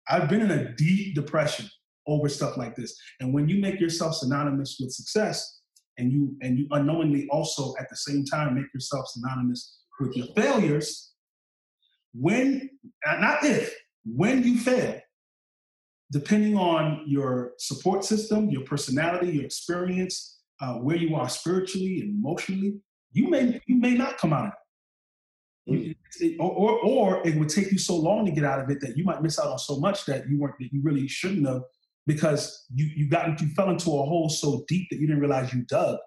[0.09, 1.67] I've been in a deep depression
[2.07, 2.95] over stuff like this.
[3.19, 5.54] And when you make yourself synonymous with success,
[5.97, 10.27] and you and you unknowingly also at the same time make yourself synonymous with your
[10.35, 11.13] failures,
[12.13, 12.69] when
[13.05, 13.73] not if
[14.05, 14.99] when you fail,
[16.11, 22.17] depending on your support system, your personality, your experience, uh, where you are spiritually and
[22.19, 22.79] emotionally,
[23.11, 24.51] you may you may not come out of
[25.67, 25.97] it.
[26.21, 26.35] Mm.
[26.39, 28.95] or, or, or it would take you so long to get out of it that
[28.95, 31.63] you might miss out on so much that you weren't that you really shouldn't have
[32.07, 35.53] because you you got you fell into a hole so deep that you didn't realize
[35.53, 35.97] you dug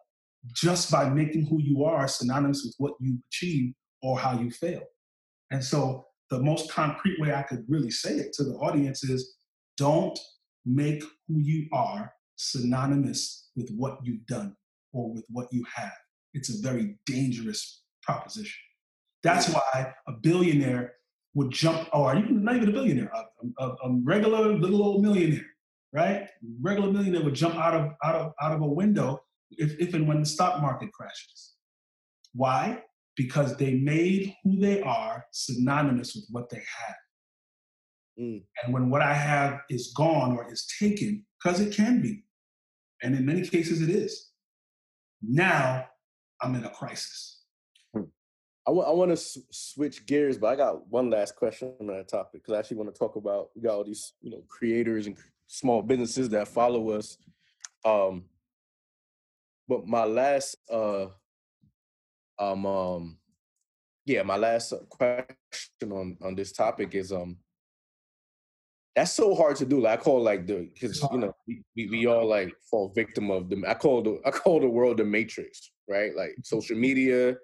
[0.55, 4.85] just by making who you are synonymous with what you achieved or how you failed.
[5.51, 9.35] And so the most concrete way I could really say it to the audience is
[9.77, 10.19] don't
[10.65, 14.55] make who you are synonymous with what you've done
[14.93, 15.93] or with what you have.
[16.35, 18.61] It's a very dangerous proposition.
[19.23, 20.93] That's why a billionaire
[21.35, 25.45] would jump, or even not even a billionaire, a, a, a, regular little old millionaire,
[25.93, 26.29] right?
[26.61, 29.21] Regular millionaire would jump out of out of out of a window
[29.51, 31.55] if, if and when the stock market crashes.
[32.35, 32.83] Why?
[33.17, 36.97] Because they made who they are synonymous with what they have.
[38.21, 38.43] Mm.
[38.63, 42.25] And when what I have is gone or is taken, because it can be,
[43.03, 44.31] and in many cases it is,
[45.23, 45.87] now
[46.41, 47.43] I'm in a crisis.
[48.67, 51.87] I want I want to s- switch gears, but I got one last question on
[51.87, 54.43] that topic because I actually want to talk about we got all these you know
[54.47, 55.17] creators and
[55.49, 57.19] small businesses that follow us.
[57.85, 58.25] Um,
[59.69, 61.07] but my last uh
[62.39, 63.19] um um
[64.07, 65.35] yeah my last question
[65.93, 67.37] on on this topic is um
[68.99, 69.81] that's so hard to do.
[69.81, 73.31] Like I call like the because you know we, we, we all like fall victim
[73.31, 76.17] of the I call the I call the world the matrix, right?
[76.17, 77.37] Like social media,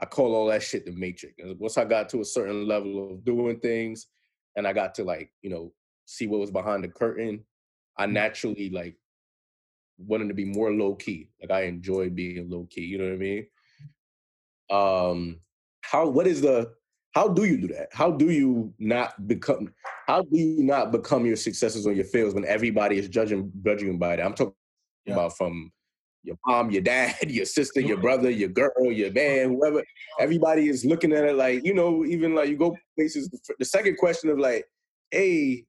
[0.00, 1.34] I call all that shit the matrix.
[1.38, 4.08] And once I got to a certain level of doing things,
[4.56, 5.72] and I got to like you know
[6.06, 7.44] see what was behind the curtain,
[7.98, 8.96] I naturally like
[9.98, 11.30] wanted to be more low key.
[11.40, 12.82] Like I enjoy being low key.
[12.82, 13.46] You know what I mean?
[14.70, 15.40] Um,
[15.82, 16.72] how what is the
[17.14, 17.88] how do you do that?
[17.92, 19.72] How do you not become?
[20.06, 23.98] How do you not become your successes or your fails when everybody is judging judging
[23.98, 24.24] by that?
[24.24, 24.54] I'm talking
[25.06, 25.14] Yeah.
[25.14, 25.72] about from
[26.24, 29.82] your mom, your dad, your sister, your brother, your girl, your man, whoever.
[30.20, 32.04] Everybody is looking at it like you know.
[32.04, 33.30] Even like you go places.
[33.58, 34.66] The second question of like,
[35.10, 35.64] hey,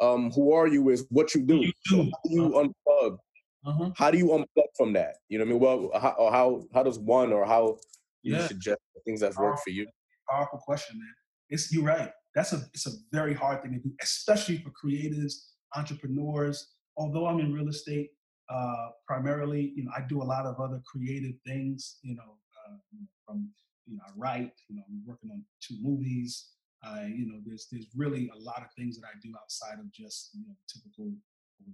[0.00, 0.88] um, who are you?
[0.90, 1.56] Is what you do.
[1.56, 2.10] You So do.
[2.12, 3.18] how do you unplug?
[3.66, 3.90] Uh-huh.
[3.96, 5.16] How do you unplug from that?
[5.28, 5.60] You know what I mean?
[5.60, 7.78] Well, how or how how does one or how
[8.22, 8.46] you Yeah.
[8.46, 9.86] suggest the things that's worked for you?
[10.30, 11.14] powerful question, man.
[11.50, 12.10] It's you're right.
[12.34, 15.34] That's a it's a very hard thing to do, especially for creatives,
[15.76, 16.72] entrepreneurs.
[16.96, 18.10] Although I'm in real estate
[18.48, 21.98] uh, primarily, you know, I do a lot of other creative things.
[22.02, 23.50] You know, uh, you from
[23.86, 24.52] you know, I write.
[24.68, 26.50] You know, I'm working on two movies.
[26.84, 29.90] I, you know, there's there's really a lot of things that I do outside of
[29.92, 31.12] just you know typical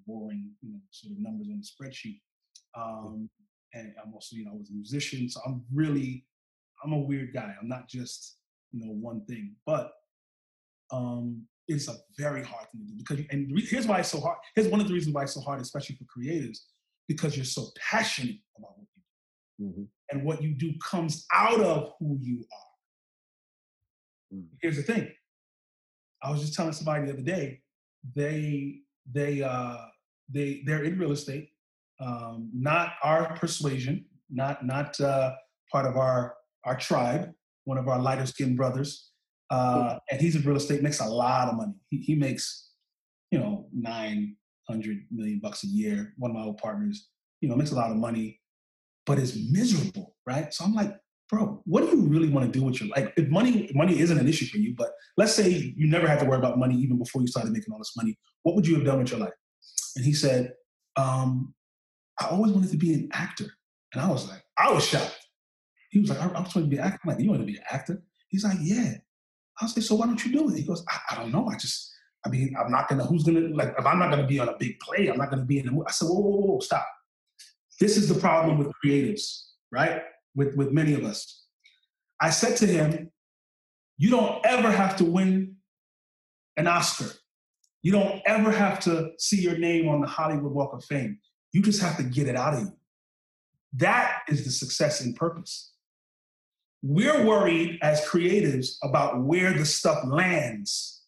[0.07, 2.21] boring you know sort of numbers on the spreadsheet.
[2.77, 3.29] Um,
[3.75, 6.27] and I'm also you know I was a musician, so I'm really
[6.85, 7.55] I'm a weird guy.
[7.61, 8.37] I'm not just
[8.73, 9.93] you know one thing, but
[10.93, 13.25] um, it's a very hard thing to do because.
[13.31, 14.39] And here's why it's so hard.
[14.55, 16.59] Here's one of the reasons why it's so hard, especially for creatives,
[17.09, 19.03] because you're so passionate about what you
[19.69, 19.89] do, Mhm.
[20.11, 22.70] and what you do comes out of who you are.
[24.35, 24.47] Mm.
[24.61, 25.11] Here's the thing.
[26.23, 27.61] I was just telling somebody the other day.
[28.15, 29.77] They they uh,
[30.29, 31.51] they they're in real estate,
[32.01, 35.33] um, not our persuasion, not not uh,
[35.73, 37.33] part of our our tribe,
[37.65, 39.11] one of our lighter skinned brothers.
[39.51, 41.73] Uh, and he's in real estate, makes a lot of money.
[41.89, 42.71] He, he makes,
[43.33, 46.15] you know, 900 million bucks a year.
[46.19, 47.09] One of my old partners,
[47.41, 48.41] you know, makes a lot of money,
[49.07, 50.55] but is miserable, right?
[50.55, 50.95] So I'm like,
[51.31, 53.13] bro, what do you really want to do with your life?
[53.17, 56.25] If money, money isn't an issue for you, but let's say you never had to
[56.25, 58.85] worry about money even before you started making all this money, what would you have
[58.85, 59.33] done with your life?
[59.97, 60.53] And he said,
[60.97, 61.55] um,
[62.21, 63.47] I always wanted to be an actor.
[63.93, 65.19] And I was like, I was shocked.
[65.91, 67.01] He was like, I, I was trying to be an actor.
[67.05, 68.03] I'm like, you want to be an actor?
[68.29, 68.95] He's like, yeah.
[69.61, 70.57] I was like, so why don't you do it?
[70.57, 71.49] He goes, I, I don't know.
[71.49, 71.93] I just,
[72.25, 73.05] I mean, I'm not gonna.
[73.05, 73.75] Who's gonna like?
[73.79, 75.71] If I'm not gonna be on a big play, I'm not gonna be in a
[75.71, 75.87] movie.
[75.89, 76.87] I said, whoa, whoa, whoa, whoa, stop.
[77.81, 80.03] This is the problem with creatives, right?
[80.41, 81.45] With with many of us.
[82.19, 83.11] I said to him,
[83.99, 85.57] you don't ever have to win
[86.57, 87.11] an Oscar.
[87.83, 91.19] You don't ever have to see your name on the Hollywood Walk of Fame.
[91.53, 92.73] You just have to get it out of you.
[93.75, 95.75] That is the success in purpose.
[96.83, 101.03] We're worried as creatives about where the stuff lands.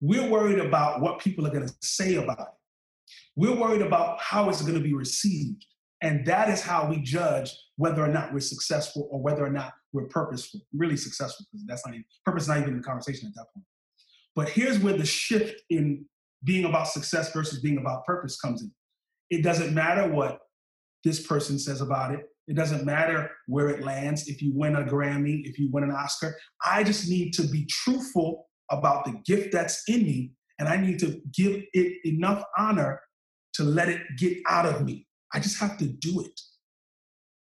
[0.00, 2.54] We're worried about what people are going to say about it.
[3.36, 5.66] We're worried about how it's going to be received.
[6.00, 9.72] And that is how we judge whether or not we're successful or whether or not
[9.92, 13.34] we're purposeful, really successful, because that's not even, purpose, not even in the conversation at
[13.34, 13.66] that point.
[14.36, 16.04] But here's where the shift in
[16.44, 18.72] being about success versus being about purpose comes in.
[19.30, 20.40] It doesn't matter what
[21.02, 22.20] this person says about it.
[22.46, 24.28] It doesn't matter where it lands.
[24.28, 27.66] If you win a Grammy, if you win an Oscar, I just need to be
[27.66, 33.00] truthful about the gift that's in me, and I need to give it enough honor
[33.54, 35.06] to let it get out of me.
[35.32, 36.40] I just have to do it.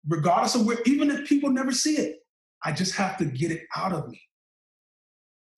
[0.07, 2.17] Regardless of where, even if people never see it,
[2.63, 4.21] I just have to get it out of me.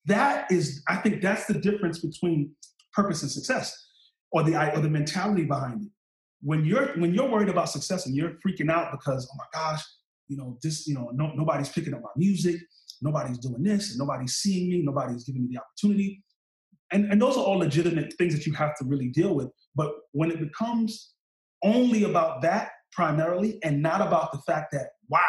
[0.06, 2.52] That is, I think that's the difference between
[2.94, 3.76] purpose and success,
[4.32, 5.92] or the or the mentality behind it.
[6.42, 9.84] When you're when you're worried about success and you're freaking out because oh my gosh
[10.28, 12.58] you know this you know no, nobody's picking up my music
[13.02, 16.24] nobody's doing this and nobody's seeing me nobody's giving me the opportunity.
[16.92, 19.50] And and those are all legitimate things that you have to really deal with.
[19.76, 21.14] But when it becomes
[21.64, 25.22] only about that primarily and not about the fact that wow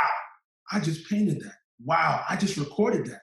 [0.73, 3.21] i just painted that wow i just recorded that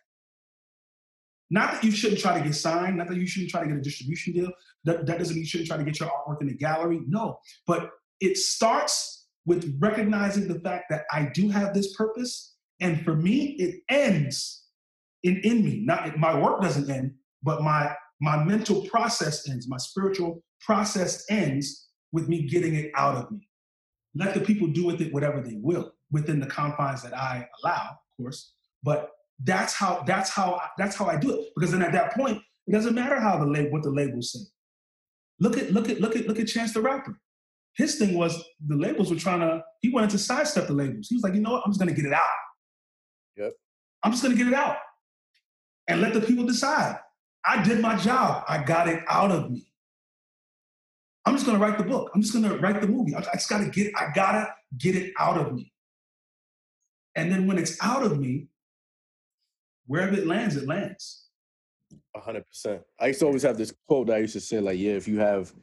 [1.49, 3.77] not that you shouldn't try to get signed, not that you shouldn't try to get
[3.77, 4.51] a distribution deal.
[4.83, 7.01] That, that doesn't mean you shouldn't try to get your artwork in the gallery.
[7.07, 12.55] No, but it starts with recognizing the fact that I do have this purpose.
[12.79, 14.65] And for me, it ends
[15.23, 15.83] in, in me.
[15.85, 21.89] Not my work doesn't end, but my my mental process ends, my spiritual process ends
[22.11, 23.47] with me getting it out of me.
[24.15, 27.89] Let the people do with it whatever they will within the confines that I allow,
[27.91, 28.53] of course.
[28.83, 29.11] But
[29.43, 31.49] that's how that's how that's how I do it.
[31.55, 34.39] Because then at that point, it doesn't matter how the label what the labels say.
[35.39, 37.19] Look at look at look at look at Chance the Rapper.
[37.75, 39.61] His thing was the labels were trying to.
[39.81, 41.07] He wanted to sidestep the labels.
[41.09, 41.63] He was like, you know what?
[41.65, 42.27] I'm just gonna get it out.
[43.35, 43.53] Yep.
[44.03, 44.77] I'm just gonna get it out,
[45.89, 46.99] and let the people decide.
[47.43, 48.45] I did my job.
[48.47, 49.67] I got it out of me.
[51.25, 52.11] I'm just gonna write the book.
[52.13, 53.15] I'm just gonna write the movie.
[53.15, 53.91] I, I just gotta get.
[53.95, 55.71] I gotta get it out of me.
[57.15, 58.47] And then when it's out of me,
[59.87, 61.27] wherever it lands, it lands.
[62.15, 62.81] A hundred percent.
[62.99, 65.07] I used to always have this quote that I used to say, like, yeah, if
[65.07, 65.53] you have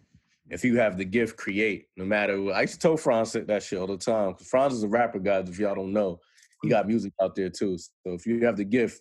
[0.50, 1.86] if you have the gift, create.
[1.96, 2.56] No matter what.
[2.56, 4.34] I used to tell Franz that shit all the time.
[4.34, 6.18] Cause Franz is a rapper, guys, if y'all don't know.
[6.62, 7.76] He got music out there too.
[7.78, 9.00] So if you have the gift,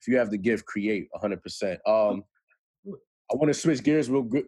[0.00, 1.80] if you have the gift, create hundred percent.
[1.86, 2.24] Um
[3.30, 4.46] I want to switch gears real good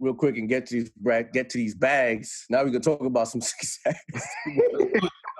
[0.00, 0.90] real quick and get to these
[1.32, 2.46] get to these bags.
[2.50, 3.98] Now we can talk about some success.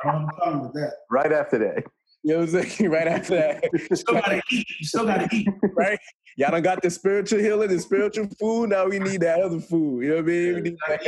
[0.04, 0.92] I'm fine with that.
[1.10, 1.84] Right after that.
[2.24, 2.90] You know what I'm saying?
[2.90, 3.64] Right after that.
[3.72, 4.66] You still gotta eat.
[4.80, 5.48] You still gotta eat.
[5.74, 5.98] right?
[6.36, 8.70] Y'all done got the spiritual healing, the spiritual food.
[8.70, 10.04] Now we need that other food.
[10.04, 10.54] You know what I mean?
[10.54, 11.00] We need that.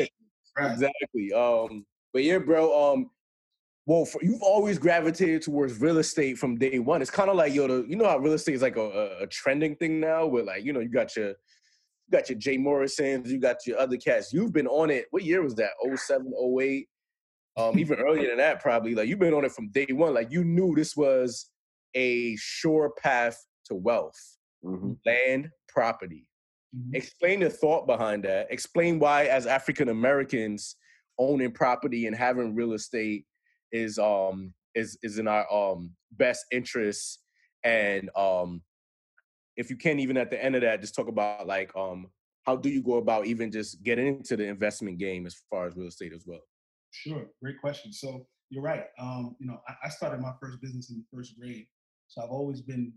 [0.57, 0.73] Right.
[0.73, 1.33] Exactly.
[1.33, 2.93] Um, but yeah, bro.
[2.93, 3.11] Um,
[3.87, 7.03] well, for, you've always gravitated towards real estate from day one.
[7.03, 9.23] It's kind of like yo, the, you know how real estate is like a, a,
[9.23, 11.35] a trending thing now, where like you know you got your
[12.11, 14.33] you got your Jay Morrisons, you got your other cats.
[14.33, 15.07] You've been on it.
[15.11, 15.71] What year was that?
[15.95, 16.89] 07, 08?
[17.57, 18.95] Um, even earlier than that, probably.
[18.95, 20.15] Like you've been on it from day one.
[20.15, 21.51] Like you knew this was
[21.95, 24.19] a sure path to wealth,
[24.65, 24.99] Mhm.
[25.05, 26.27] land, property.
[26.77, 26.95] Mhm.
[26.95, 28.47] Explain the thought behind that.
[28.51, 30.77] Explain why, as African Americans,
[31.19, 33.27] owning property and having real estate
[33.73, 37.21] is um is is in our um best interest.
[37.63, 38.63] And um,
[39.61, 42.09] if you can't even at the end of that, just talk about like um
[42.47, 45.77] how do you go about even just getting into the investment game as far as
[45.77, 46.41] real estate as well.
[46.91, 47.93] Sure, great question.
[47.93, 48.85] So you're right.
[48.99, 51.67] Um, you know, I, I started my first business in the first grade,
[52.09, 52.93] so I've always been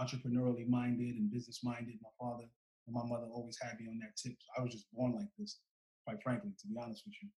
[0.00, 1.94] entrepreneurially minded and business minded.
[2.02, 2.44] My father
[2.86, 4.36] and my mother always had me on that tip.
[4.58, 5.60] I was just born like this,
[6.06, 7.28] quite frankly, to be honest with you.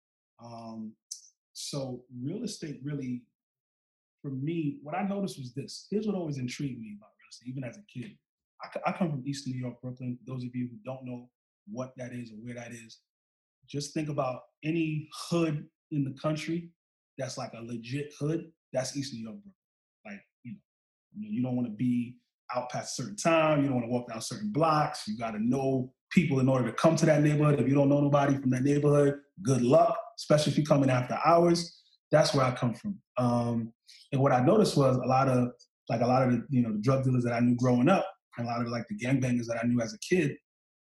[0.45, 0.93] Um,
[1.53, 3.25] so real estate really,
[4.23, 5.89] for me, what I noticed was this.
[5.91, 8.17] Here's what always intrigued me about real estate, even as a kid.
[8.63, 10.19] I, I come from Eastern New York, Brooklyn.
[10.27, 11.29] Those of you who don't know
[11.71, 12.99] what that is or where that is,
[13.69, 16.71] just think about any hood in the country
[17.19, 18.47] that's like a legit hood.
[18.73, 19.55] That's East New York, Brooklyn.
[20.07, 20.59] Like you know,
[21.17, 22.17] you, you don't want to be
[22.55, 23.63] out past a certain time.
[23.63, 25.07] You don't want to walk down certain blocks.
[25.07, 27.61] You got to know people in order to come to that neighborhood.
[27.61, 29.99] If you don't know nobody from that neighborhood, good luck.
[30.17, 31.83] Especially if you come in after hours.
[32.11, 32.99] That's where I come from.
[33.19, 33.73] Um,
[34.13, 35.51] and what I noticed was a lot of
[35.91, 38.07] like a lot of the you know the drug dealers that I knew growing up,
[38.39, 40.37] and a lot of like the gangbangers that I knew as a kid.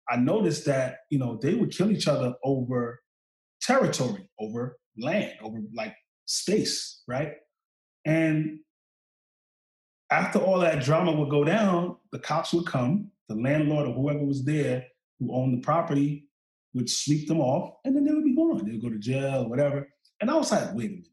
[0.09, 3.01] I noticed that you know they would kill each other over
[3.61, 7.33] territory, over land, over like space, right?
[8.05, 8.59] And
[10.11, 14.23] after all that drama would go down, the cops would come, the landlord or whoever
[14.25, 14.85] was there
[15.19, 16.27] who owned the property
[16.73, 18.65] would sweep them off, and then they would be gone.
[18.65, 19.87] They would go to jail whatever.
[20.19, 21.07] And I was like, wait a minute.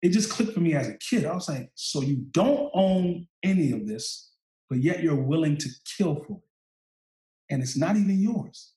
[0.00, 1.24] It just clicked for me as a kid.
[1.24, 4.32] I was like, so you don't own any of this,
[4.68, 7.52] but yet you're willing to kill for it.
[7.52, 8.72] And it's not even yours.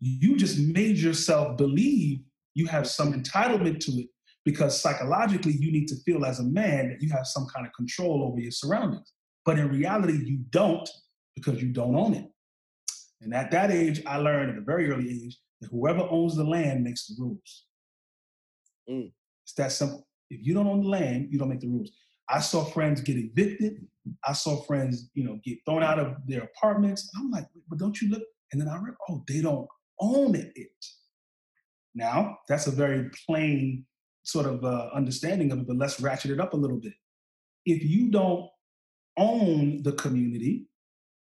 [0.00, 2.20] You just made yourself believe
[2.54, 4.08] you have some entitlement to it
[4.44, 7.72] because psychologically you need to feel as a man that you have some kind of
[7.72, 9.12] control over your surroundings.
[9.44, 10.88] But in reality, you don't
[11.34, 12.28] because you don't own it.
[13.20, 16.44] And at that age, I learned at a very early age that whoever owns the
[16.44, 17.64] land makes the rules.
[18.90, 19.12] Mm.
[19.44, 20.06] It's that simple.
[20.30, 21.90] If you don't own the land, you don't make the rules.
[22.28, 23.86] I saw friends get evicted.
[24.26, 27.10] I saw friends, you know, get thrown out of their apartments.
[27.16, 28.22] I'm like, but don't you look?
[28.52, 29.68] And then I read, oh, they don't
[30.00, 30.84] own it.
[31.94, 33.84] Now, that's a very plain
[34.24, 36.94] sort of uh, understanding of it, but let's ratchet it up a little bit.
[37.66, 38.48] If you don't
[39.16, 40.68] own the community,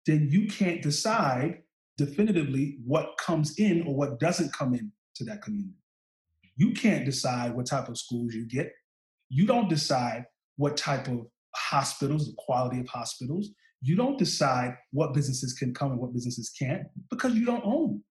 [0.07, 1.63] then you can't decide
[1.97, 5.77] definitively what comes in or what doesn't come in to that community.
[6.57, 8.73] You can't decide what type of schools you get.
[9.29, 10.27] You don't decide
[10.57, 13.51] what type of hospitals, the quality of hospitals.
[13.83, 18.03] You don't decide what businesses can come and what businesses can't because you don't own.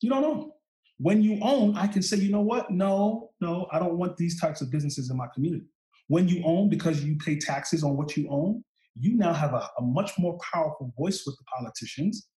[0.00, 0.50] You don't own.
[0.98, 2.70] When you own, I can say, you know what?
[2.70, 5.66] No, no, I don't want these types of businesses in my community.
[6.08, 8.64] When you own, because you pay taxes on what you own,
[8.98, 12.28] you now have a, a much more powerful voice with the politicians,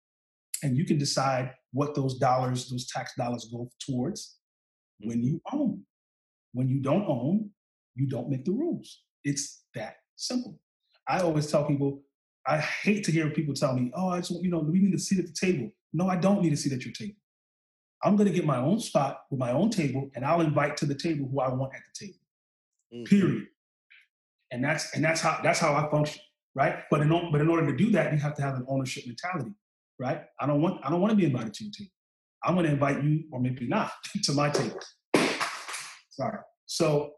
[0.62, 4.38] and you can decide what those dollars, those tax dollars go towards
[5.00, 5.84] when you own.
[6.54, 7.50] when you don't own,
[7.96, 9.02] you don't make the rules.
[9.24, 10.60] It's that simple.
[11.08, 12.02] I always tell people,
[12.46, 14.94] I hate to hear people tell me, oh, I just, want, you know, we need
[14.94, 15.70] a seat at the table.
[15.94, 17.16] No, I don't need a seat at your table.
[18.04, 20.86] I'm going to get my own spot with my own table, and I'll invite to
[20.86, 22.20] the table who I want at the table.
[22.94, 23.04] Mm-hmm.
[23.06, 23.48] Period.
[24.52, 26.22] And that's and that's how that's how I function,
[26.54, 26.80] right?
[26.92, 29.52] But in but in order to do that, you have to have an ownership mentality,
[30.00, 30.22] right?
[30.40, 31.92] I don't want I don't want to be invited to your table.
[32.44, 33.92] I'm going to invite you, or maybe not,
[34.24, 34.80] to my table.
[36.10, 36.40] Sorry.
[36.66, 37.14] So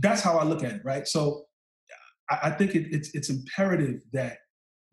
[0.00, 1.06] that's how I look at it, right?
[1.06, 1.44] So
[2.30, 4.38] I, I think it, it's it's imperative that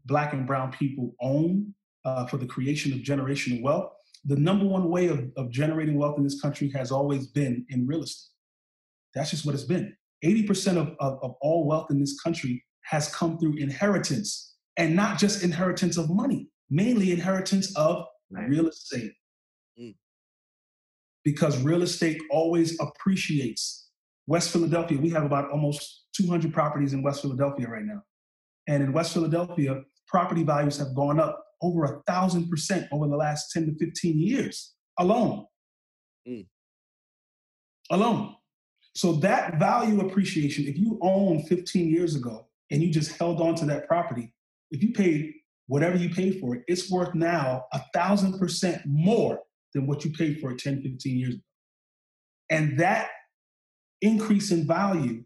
[0.06, 1.74] black and brown people own
[2.06, 3.92] uh, for the creation of generational wealth.
[4.26, 7.86] The number one way of, of generating wealth in this country has always been in
[7.86, 8.32] real estate.
[9.14, 9.96] That's just what it's been.
[10.24, 15.20] 80% of, of, of all wealth in this country has come through inheritance and not
[15.20, 18.50] just inheritance of money, mainly inheritance of right.
[18.50, 19.12] real estate.
[19.80, 19.96] Mm.
[21.24, 23.87] Because real estate always appreciates.
[24.28, 28.02] West Philadelphia, we have about almost 200 properties in West Philadelphia right now.
[28.68, 33.16] And in West Philadelphia, property values have gone up over a thousand percent over the
[33.16, 35.46] last 10 to 15 years alone.
[36.28, 36.46] Mm.
[37.90, 38.36] Alone.
[38.96, 43.56] So that value appreciation, if you own 15 years ago and you just held on
[43.56, 44.34] to that property,
[44.72, 45.34] if you paid
[45.68, 49.40] whatever you paid for it, it's worth now a thousand percent more
[49.74, 51.44] than what you paid for it 10, 15 years ago.
[52.50, 53.10] And that
[54.02, 55.24] increase in value,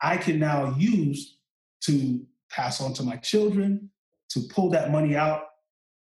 [0.00, 1.38] I can now use
[1.82, 3.90] to pass on to my children,
[4.30, 5.42] to pull that money out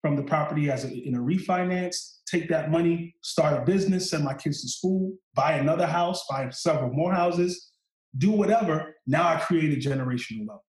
[0.01, 4.23] from the property as a, in a refinance, take that money, start a business, send
[4.23, 7.71] my kids to school, buy another house, buy several more houses,
[8.17, 8.95] do whatever.
[9.07, 10.61] Now I create a generational wealth.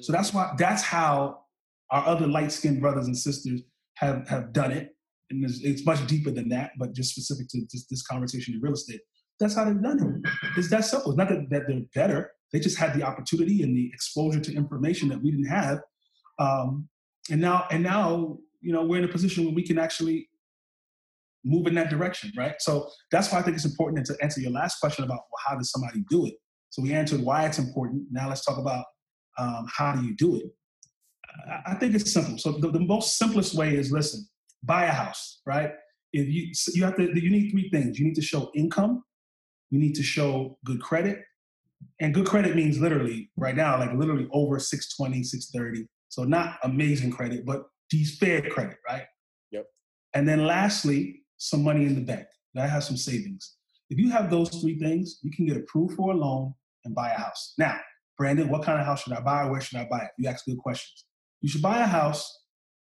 [0.00, 1.40] So that's why that's how
[1.90, 3.62] our other light-skinned brothers and sisters
[3.94, 4.90] have have done it.
[5.30, 8.74] And it's, it's much deeper than that, but just specific to this conversation in real
[8.74, 9.00] estate.
[9.44, 10.30] That's how they've done it.
[10.56, 11.10] It's that simple.
[11.10, 12.30] It's not that, that they're better.
[12.50, 15.80] They just had the opportunity and the exposure to information that we didn't have.
[16.38, 16.88] Um,
[17.30, 20.30] and now, and now, you know, we're in a position where we can actually
[21.44, 22.54] move in that direction, right?
[22.60, 25.56] So that's why I think it's important to answer your last question about well, how
[25.56, 26.36] does somebody do it.
[26.70, 28.04] So we answered why it's important.
[28.10, 28.86] Now let's talk about
[29.36, 30.46] um, how do you do it.
[31.66, 32.38] I think it's simple.
[32.38, 34.26] So the, the most simplest way is listen,
[34.62, 35.72] buy a house, right?
[36.14, 37.98] If you you have to, you need three things.
[37.98, 39.02] You need to show income,
[39.74, 41.18] you need to show good credit,
[42.00, 45.88] and good credit means literally right now, like literally over 620, 630.
[46.10, 49.02] So not amazing credit, but these fair credit, right?
[49.50, 49.66] Yep.
[50.14, 52.26] And then lastly, some money in the bank.
[52.54, 53.56] That has some savings.
[53.90, 56.54] If you have those three things, you can get approved for a loan
[56.84, 57.54] and buy a house.
[57.58, 57.76] Now,
[58.16, 59.44] Brandon, what kind of house should I buy?
[59.46, 60.10] Where should I buy it?
[60.18, 61.04] You ask good questions.
[61.40, 62.44] You should buy a house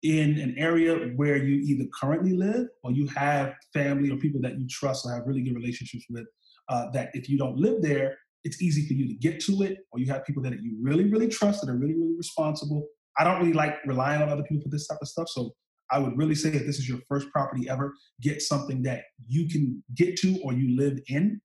[0.02, 4.58] in an area where you either currently live or you have family or people that
[4.58, 6.26] you trust or have really good relationships with.
[6.70, 9.80] Uh, that if you don't live there, it's easy for you to get to it,
[9.92, 12.86] or you have people that you really, really trust that are really, really responsible.
[13.18, 15.28] I don't really like relying on other people for this type of stuff.
[15.30, 15.54] So
[15.92, 19.50] I would really say if this is your first property ever, get something that you
[19.50, 21.42] can get to or you live in.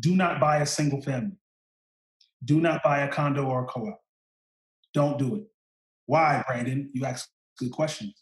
[0.00, 1.36] Do not buy a single family.
[2.44, 4.00] Do not buy a condo or a co-op.
[4.94, 5.44] Don't do it.
[6.06, 6.90] Why, Brandon?
[6.92, 8.14] You ask good questions.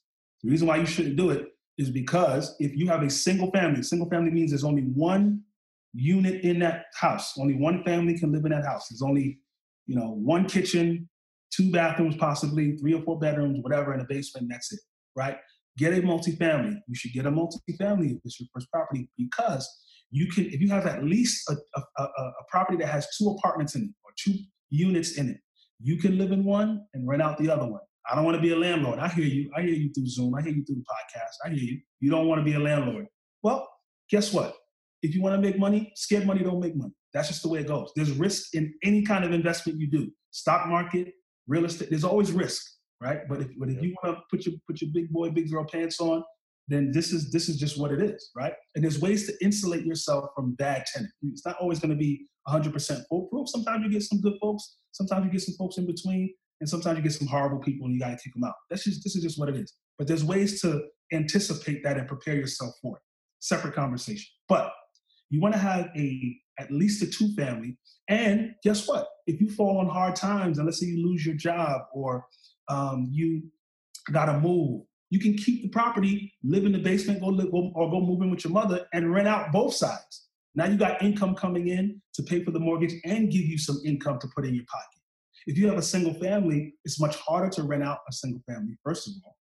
[0.42, 1.46] The reason why you shouldn't do it
[1.78, 5.42] is because if you have a single family, single family means there's only one
[5.92, 7.34] unit in that house.
[7.38, 8.88] Only one family can live in that house.
[8.88, 9.38] There's only,
[9.86, 11.08] you know, one kitchen,
[11.52, 14.48] two bathrooms, possibly three or four bedrooms, whatever, in a basement.
[14.50, 14.80] that's it,
[15.16, 15.36] right?
[15.78, 16.76] Get a multifamily.
[16.86, 19.68] You should get a multifamily if it's your first property because
[20.10, 21.54] you can, if you have at least a,
[21.98, 24.34] a, a, property that has two apartments in it or two
[24.70, 25.38] units in it,
[25.80, 27.80] you can live in one and rent out the other one.
[28.10, 28.98] I don't want to be a landlord.
[28.98, 29.50] I hear you.
[29.56, 30.34] I hear you through Zoom.
[30.34, 31.46] I hear you through the podcast.
[31.46, 31.80] I hear you.
[32.00, 33.06] You don't want to be a landlord.
[33.42, 33.68] Well,
[34.10, 34.56] guess what?
[35.02, 36.92] If you want to make money, scared money don't make money.
[37.12, 37.90] That's just the way it goes.
[37.96, 40.10] There's risk in any kind of investment you do.
[40.30, 41.14] Stock market,
[41.46, 41.90] real estate.
[41.90, 42.64] There's always risk,
[43.00, 43.20] right?
[43.28, 45.64] But if but if you want to put your put your big boy, big girl
[45.64, 46.22] pants on,
[46.68, 48.52] then this is this is just what it is, right?
[48.74, 51.14] And there's ways to insulate yourself from bad tenants.
[51.22, 53.48] It's not always going to be 100% foolproof.
[53.48, 54.76] Sometimes you get some good folks.
[54.92, 57.94] Sometimes you get some folks in between, and sometimes you get some horrible people, and
[57.94, 58.54] you got to kick them out.
[58.70, 59.74] That's just this is just what it is.
[59.98, 60.82] But there's ways to
[61.12, 63.02] anticipate that and prepare yourself for it.
[63.40, 64.26] Separate conversation.
[64.48, 64.72] But
[65.30, 67.78] you want to have a at least a two family.
[68.08, 69.08] And guess what?
[69.26, 72.26] If you fall on hard times, and let's say you lose your job or
[72.68, 73.44] um, you
[74.12, 77.90] got to move, you can keep the property, live in the basement, go live, or
[77.90, 80.28] go move in with your mother, and rent out both sides.
[80.54, 83.80] Now you got income coming in to pay for the mortgage and give you some
[83.84, 85.00] income to put in your pocket.
[85.46, 88.76] If you have a single family, it's much harder to rent out a single family,
[88.84, 89.36] first of all,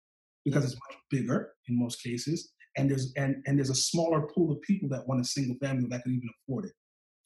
[0.43, 4.51] because it's much bigger in most cases, and there's and, and there's a smaller pool
[4.51, 6.71] of people that want a single family that can even afford it.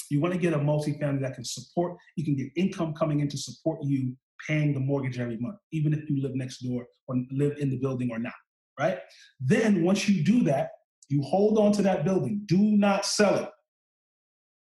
[0.09, 3.29] You want to get a multifamily that can support, you can get income coming in
[3.29, 4.15] to support you
[4.47, 7.77] paying the mortgage every month, even if you live next door or live in the
[7.77, 8.33] building or not,
[8.79, 8.99] right?
[9.39, 10.69] Then once you do that,
[11.09, 12.41] you hold on to that building.
[12.45, 13.49] Do not sell it.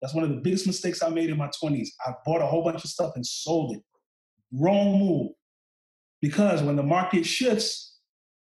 [0.01, 1.89] That's one of the biggest mistakes I made in my 20s.
[2.07, 3.83] I bought a whole bunch of stuff and sold it.
[4.53, 5.33] Wrong move.
[6.23, 7.98] Because when the market shifts,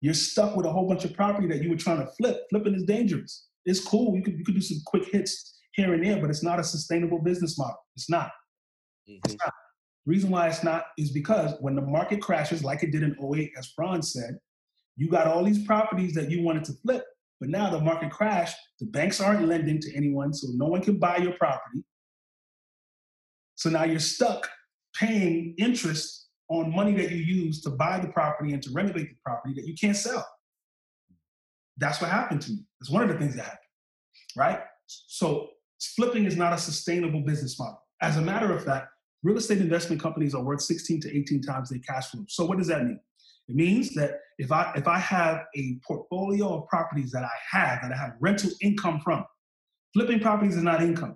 [0.01, 2.41] you're stuck with a whole bunch of property that you were trying to flip.
[2.49, 3.47] Flipping is dangerous.
[3.65, 4.15] It's cool.
[4.15, 6.63] You could, you could do some quick hits here and there, but it's not a
[6.63, 7.77] sustainable business model.
[7.95, 8.31] It's not.
[9.07, 9.19] Mm-hmm.
[9.25, 9.53] It's not.
[10.07, 13.51] Reason why it's not is because when the market crashes, like it did in 08,
[13.57, 14.37] as Franz said,
[14.97, 17.05] you got all these properties that you wanted to flip,
[17.39, 18.57] but now the market crashed.
[18.79, 21.83] The banks aren't lending to anyone, so no one can buy your property.
[23.55, 24.49] So now you're stuck
[24.95, 26.20] paying interest
[26.51, 29.65] on money that you use to buy the property and to renovate the property that
[29.65, 30.27] you can't sell.
[31.77, 32.65] That's what happened to me.
[32.79, 33.59] That's one of the things that happened,
[34.35, 34.59] right?
[34.85, 35.47] So
[35.95, 37.81] flipping is not a sustainable business model.
[38.01, 38.87] As a matter of fact,
[39.23, 42.25] real estate investment companies are worth 16 to 18 times their cash flow.
[42.27, 42.99] So what does that mean?
[43.47, 47.81] It means that if I if I have a portfolio of properties that I have
[47.81, 49.23] that I have rental income from,
[49.93, 51.15] flipping properties is not income.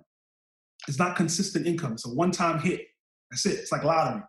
[0.88, 1.92] It's not consistent income.
[1.92, 2.80] It's a one-time hit.
[3.30, 3.58] That's it.
[3.58, 4.22] It's like lottery,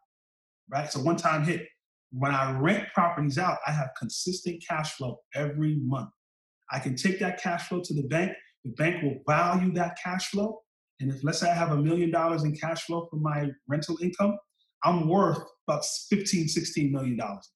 [0.69, 0.85] right?
[0.85, 1.67] It's a one-time hit.
[2.11, 6.09] When I rent properties out, I have consistent cash flow every month.
[6.71, 8.31] I can take that cash flow to the bank.
[8.63, 10.61] The bank will value that cash flow
[10.99, 13.97] and if let's say I have a million dollars in cash flow from my rental
[14.01, 14.37] income,
[14.83, 17.49] I'm worth about 15, 16 million dollars.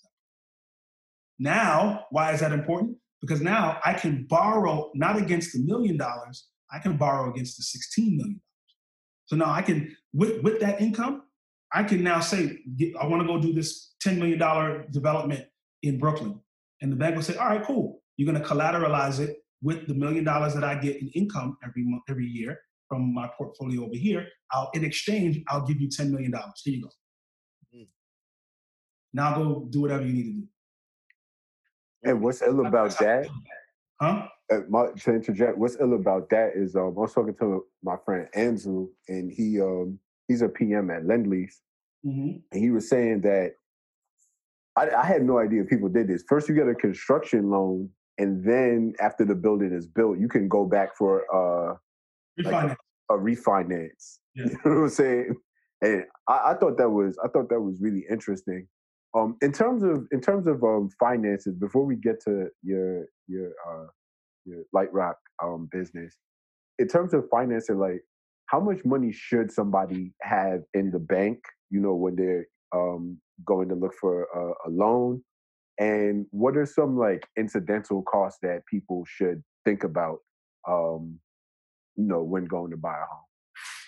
[1.39, 2.97] Now, why is that important?
[3.19, 7.63] Because now I can borrow not against the million dollars, I can borrow against the
[7.63, 8.41] 16 million dollars.
[9.25, 11.23] So now I can, with, with that income,
[11.73, 12.59] I can now say,
[12.99, 15.45] I want to go do this $10 million development
[15.83, 16.39] in Brooklyn.
[16.81, 18.01] And the bank will say, all right, cool.
[18.17, 21.83] You're going to collateralize it with the million dollars that I get in income every
[21.83, 22.59] month, every year
[22.89, 24.27] from my portfolio over here.
[24.51, 26.33] I'll in exchange, I'll give you $10 million.
[26.63, 26.89] Here you go.
[27.75, 27.87] Mm.
[29.13, 30.47] Now go do whatever you need to do.
[32.03, 33.27] And what's ill about that?
[34.01, 34.27] Huh?
[34.51, 37.95] Uh, my, to interject, what's ill about that is um, I was talking to my
[38.03, 41.55] friend Andrew, and he um, he's a PM at Lendlease,
[42.05, 42.37] mm-hmm.
[42.51, 43.53] and he was saying that
[44.77, 46.23] I, I, had no idea people did this.
[46.27, 50.47] First, you get a construction loan, and then after the building is built, you can
[50.47, 51.75] go back for uh,
[52.39, 52.51] refinance.
[52.51, 52.77] Like
[53.09, 54.17] a, a, refinance.
[54.33, 54.45] Yeah.
[54.45, 55.35] You know what I'm saying?
[55.81, 58.65] And I, I, thought that was I thought that was really interesting.
[59.13, 63.49] Um, in terms of in terms of um, finances, before we get to your your
[63.67, 63.87] uh,
[64.45, 66.15] your Light Rock um, business,
[66.79, 68.01] in terms of financing, like
[68.51, 71.39] how much money should somebody have in the bank,
[71.69, 72.45] you know, when they're
[72.75, 75.23] um, going to look for a, a loan?
[75.79, 80.17] And what are some like incidental costs that people should think about,
[80.67, 81.17] um,
[81.95, 83.23] you know, when going to buy a home?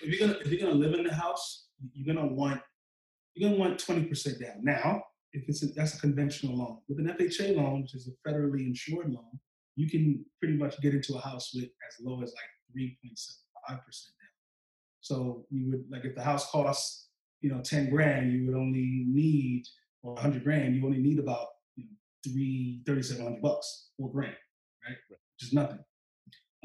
[0.02, 2.62] If you're gonna if you're gonna live in the house, you're gonna want
[3.36, 4.64] you're gonna want 20% down.
[4.64, 5.04] Now,
[5.34, 8.66] if it's a, that's a conventional loan, with an FHA loan, which is a federally
[8.66, 9.40] insured loan,
[9.76, 13.80] you can pretty much get into a house with as low as like 3.75%
[15.04, 17.10] so you would like if the house costs
[17.42, 19.66] you know ten grand, you would only need
[20.02, 21.96] or hundred grand, you only need about you know
[22.26, 24.36] three thirty seven hundred bucks, four grand,
[24.88, 24.98] right?
[25.10, 25.80] Which is nothing.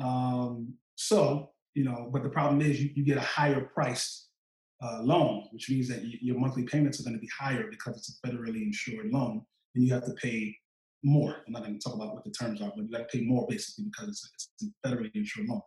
[0.00, 4.28] Um, so, you know, but the problem is you, you get a higher priced
[4.82, 7.96] uh, loan, which means that you, your monthly payments are going to be higher because
[7.96, 9.42] it's a federally insured loan,
[9.74, 10.56] and you have to pay
[11.02, 11.34] more.
[11.46, 13.24] I'm not going to talk about what the terms are, but you got to pay
[13.24, 15.60] more basically because it's, it's a federally insured loan.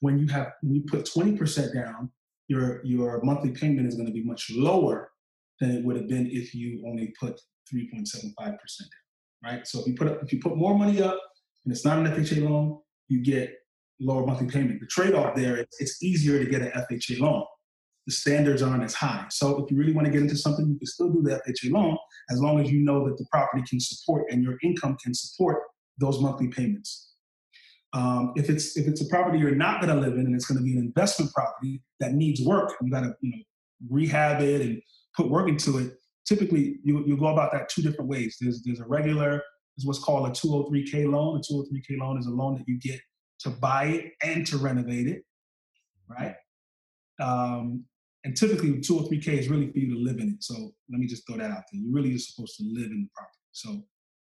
[0.00, 2.10] When you have when you put 20% down,
[2.48, 5.10] your your monthly payment is going to be much lower
[5.60, 7.40] than it would have been if you only put
[7.72, 8.58] 3.75% down,
[9.42, 9.66] right?
[9.66, 11.18] So if you put up, if you put more money up
[11.64, 13.54] and it's not an FHA loan, you get
[14.00, 14.80] lower monthly payment.
[14.80, 17.44] The trade-off there is it's easier to get an FHA loan.
[18.06, 19.26] The standards aren't as high.
[19.30, 21.72] So if you really want to get into something, you can still do the FHA
[21.72, 21.96] loan
[22.30, 25.62] as long as you know that the property can support and your income can support
[25.98, 27.13] those monthly payments.
[27.94, 30.46] Um, if it's if it's a property you're not going to live in and it's
[30.46, 33.42] going to be an investment property that needs work, you got to you know
[33.88, 34.82] rehab it and
[35.16, 35.92] put work into it.
[36.26, 38.36] Typically, you you go about that two different ways.
[38.40, 39.40] There's there's a regular
[39.78, 41.36] is what's called a 203k loan.
[41.36, 43.00] A 203k loan is a loan that you get
[43.40, 45.22] to buy it and to renovate it,
[46.08, 46.34] right?
[47.20, 47.84] Um,
[48.24, 50.42] and typically, 203k is really for you to live in it.
[50.42, 50.54] So
[50.90, 51.80] let me just throw that out there.
[51.80, 53.38] You really are supposed to live in the property.
[53.52, 53.70] So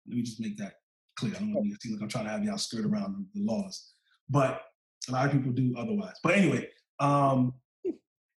[0.07, 0.75] let me just make that
[1.19, 1.35] clear.
[1.37, 3.93] I don't want to seem like I'm trying to have y'all skirt around the laws,
[4.29, 4.63] but
[5.09, 6.15] a lot of people do otherwise.
[6.23, 6.69] But anyway,
[7.01, 7.55] um,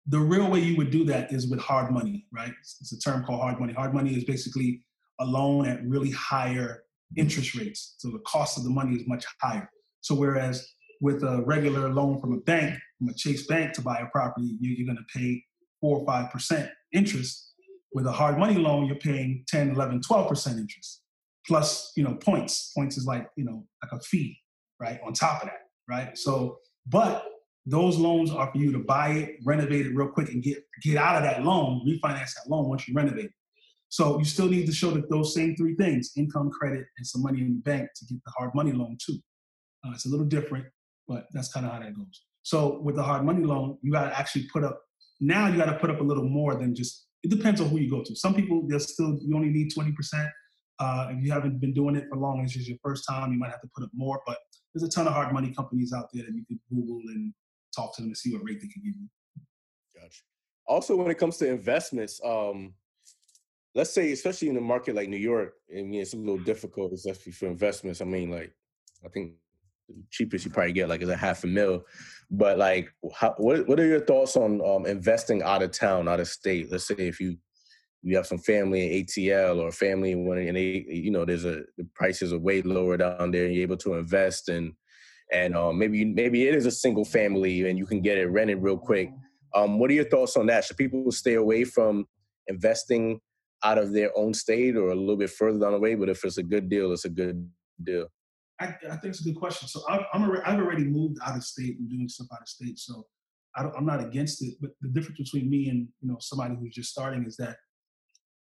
[0.07, 2.53] the real way you would do that is with hard money, right?
[2.81, 3.73] It's a term called hard money.
[3.73, 4.83] Hard money is basically
[5.21, 6.85] a loan at really higher
[7.17, 7.97] interest rates.
[7.99, 9.69] So the cost of the money is much higher.
[10.01, 10.67] So whereas
[11.01, 14.57] with a regular loan from a bank, from a Chase Bank to buy a property,
[14.61, 15.43] you're going to pay
[15.81, 17.45] four or five percent interest.
[17.93, 21.03] With a hard money loan, you're paying 10, 11, 12 percent interest
[21.49, 22.73] plus you know points.
[22.77, 24.39] Points is like you know like a fee,
[24.79, 25.01] right?
[25.05, 26.17] On top of that, right?
[26.17, 27.25] So, but
[27.67, 30.97] those loans are for you to buy it, renovate it real quick, and get get
[30.97, 33.33] out of that loan, refinance that loan once you renovate it.
[33.89, 37.23] So you still need to show that those same three things: income, credit, and some
[37.23, 39.19] money in the bank to get the hard money loan too.
[39.85, 40.67] Uh, it's a little different,
[41.09, 42.25] but that's kind of how that goes.
[42.43, 44.81] So with the hard money loan, you got to actually put up.
[45.21, 47.07] Now you got to put up a little more than just.
[47.25, 48.15] It depends on who you go to.
[48.15, 50.29] Some people they'll still you only need twenty percent.
[50.81, 53.39] Uh, if you haven't been doing it for long, this is your first time, you
[53.39, 54.21] might have to put up more.
[54.27, 54.39] But
[54.73, 57.33] there's a ton of hard money companies out there that you can Google and
[57.75, 59.09] talk to them to see what rate they can give you.
[59.95, 60.23] Gotcha.
[60.67, 62.75] Also, when it comes to investments, um,
[63.75, 66.93] let's say, especially in a market like New York, I mean, it's a little difficult,
[66.93, 68.01] especially for investments.
[68.01, 68.53] I mean, like,
[69.05, 69.33] I think
[69.89, 71.85] the cheapest you probably get like is a half a mil.
[72.31, 76.21] But like, how, what what are your thoughts on um, investing out of town, out
[76.21, 76.71] of state?
[76.71, 77.37] Let's say if you
[78.03, 81.63] you have some family in ATL or family one, and they, you know, there's a
[81.77, 84.73] the prices are way lower down there, and you're able to invest and
[85.33, 88.63] and um, maybe maybe it is a single family and you can get it rented
[88.63, 89.11] real quick.
[89.55, 90.65] Um, what are your thoughts on that?
[90.65, 92.07] Should people stay away from
[92.47, 93.21] investing
[93.65, 95.95] out of their own state or a little bit further down the way?
[95.95, 97.49] But if it's a good deal, it's a good
[97.83, 98.07] deal.
[98.61, 99.69] I, I think it's a good question.
[99.69, 102.49] So I'm, I'm already, I've already moved out of state and doing stuff out of
[102.49, 102.79] state.
[102.79, 103.07] So
[103.57, 104.55] I am not against it.
[104.61, 107.57] But the difference between me and you know somebody who's just starting is that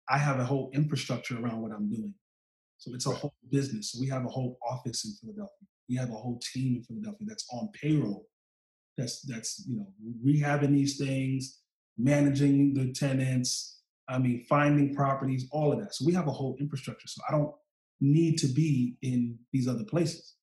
[0.10, 2.14] I have a whole infrastructure around what I'm doing.
[2.78, 3.91] So it's a whole business.
[3.91, 5.68] So we have a whole office in Philadelphia.
[5.89, 8.28] We have a whole team in Philadelphia that's on payroll.
[8.97, 9.88] That's that's you know
[10.26, 11.62] rehabbing these things,
[11.97, 13.82] managing the tenants.
[14.08, 15.95] I mean, finding properties, all of that.
[15.95, 17.08] So we have a whole infrastructure.
[17.08, 17.51] So I don't
[17.99, 20.36] need to be in these other places,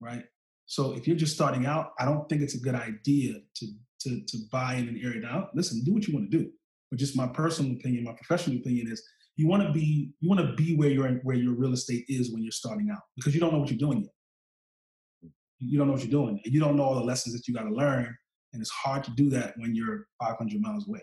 [0.00, 0.24] right?
[0.66, 3.66] So if you're just starting out, I don't think it's a good idea to
[4.00, 5.20] to to buy in an area.
[5.20, 6.50] Now, listen, do what you want to do
[6.92, 9.02] but just my personal opinion, my professional opinion is
[9.36, 12.30] you want to be you want to be where your where your real estate is
[12.30, 15.30] when you're starting out because you don't know what you're doing yet.
[15.58, 16.38] You don't know what you're doing.
[16.44, 18.14] And you don't know all the lessons that you got to learn,
[18.52, 21.02] and it's hard to do that when you're 500 miles away,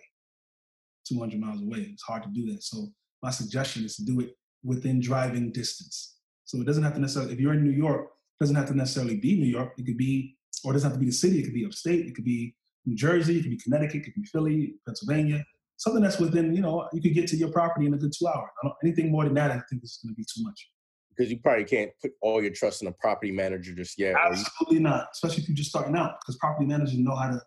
[1.08, 1.90] 200 miles away.
[1.92, 2.62] It's hard to do that.
[2.62, 2.90] So
[3.24, 6.18] my suggestion is to do it within driving distance.
[6.46, 8.10] So it doesn't have to necessarily if you're in New York,
[8.40, 9.74] it doesn't have to necessarily be New York.
[9.80, 11.40] It could be, or it doesn't have to be the city.
[11.40, 12.06] It could be upstate.
[12.06, 13.40] It could be New Jersey.
[13.40, 14.02] It could be Connecticut.
[14.02, 15.44] It could be Philly, Pennsylvania
[15.80, 18.28] something that's within, you know, you could get to your property in a good two
[18.28, 18.50] hours.
[18.84, 20.70] anything more than that, I think is going to be too much.
[21.10, 24.16] Because you probably can't put all your trust in a property manager just yet.
[24.16, 26.20] Absolutely you- not, especially if you're just starting out.
[26.22, 27.42] Because property managers know how to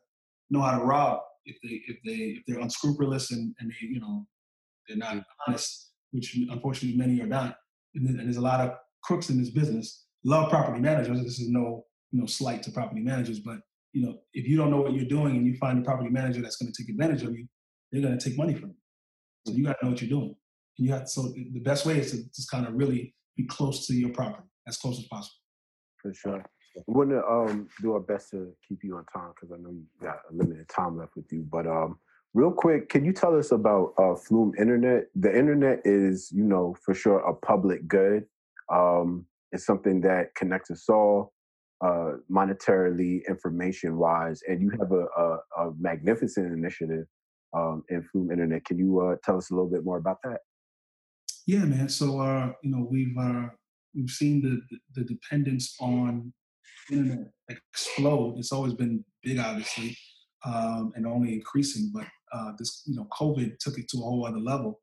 [0.50, 4.00] know how to rob if they if they if they're unscrupulous and, and they you
[4.00, 4.26] know
[4.88, 7.56] they're not honest, which unfortunately many are not.
[7.94, 10.06] And, and there's a lot of crooks in this business.
[10.24, 11.22] Love property managers.
[11.22, 13.60] This is no you know slight to property managers, but
[13.92, 16.42] you know if you don't know what you're doing and you find a property manager
[16.42, 17.46] that's going to take advantage of you,
[17.92, 18.76] they're going to take money from you.
[19.46, 20.34] So you got to know what you're doing.
[20.78, 23.44] And you have to, so the best way is to just kind of really be
[23.44, 25.36] close to your property, as close as possible.
[26.00, 26.44] For sure.
[26.86, 29.70] We want to um, do our best to keep you on time because I know
[29.70, 31.46] you got a limited time left with you.
[31.50, 31.98] But um,
[32.32, 35.08] real quick, can you tell us about uh, Flume Internet?
[35.14, 38.24] The internet is, you know, for sure a public good.
[38.72, 41.34] Um, it's something that connects us all
[41.84, 47.06] uh, monetarily, information wise, and you have a, a, a magnificent initiative
[47.54, 48.64] um, and Flume Internet.
[48.64, 50.40] Can you uh, tell us a little bit more about that?
[51.46, 51.88] Yeah, man.
[51.88, 53.48] So uh, you know we've uh,
[53.94, 54.60] we've seen the
[54.94, 56.32] the dependence on
[56.90, 58.38] internet explode.
[58.38, 59.96] It's always been big, obviously,
[60.44, 61.90] um, and only increasing.
[61.92, 64.80] But uh, this you know COVID took it to a whole other level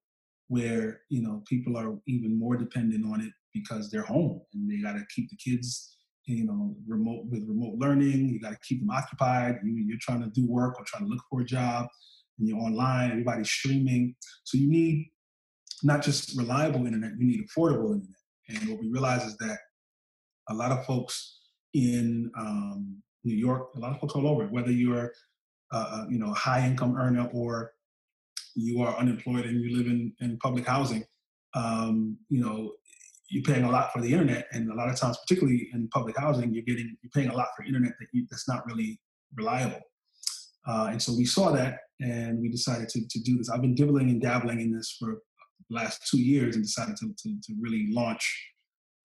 [0.48, 4.82] where you know people are even more dependent on it because they're home and they
[4.82, 5.96] got to keep the kids
[6.26, 10.22] you know remote with remote learning you got to keep them occupied you, you're trying
[10.22, 11.88] to do work or trying to look for a job
[12.48, 14.16] you're online, everybody's streaming.
[14.44, 15.10] So you need
[15.84, 18.16] not just reliable internet, you need affordable internet.
[18.50, 19.58] And what we realize is that
[20.50, 21.40] a lot of folks
[21.74, 25.12] in um, New York, a lot of folks all over, whether you're
[25.72, 27.72] uh, you know a high income earner or
[28.56, 31.04] you are unemployed and you live in, in public housing,
[31.54, 32.74] um, you know,
[33.30, 36.18] you're paying a lot for the internet, and a lot of times, particularly in public
[36.18, 39.00] housing, you're getting you're paying a lot for internet that you, that's not really
[39.36, 39.80] reliable.
[40.68, 43.50] Uh, and so we saw that and we decided to, to do this.
[43.50, 45.22] I've been dibbling and dabbling in this for
[45.70, 48.52] the last two years and decided to, to, to really launch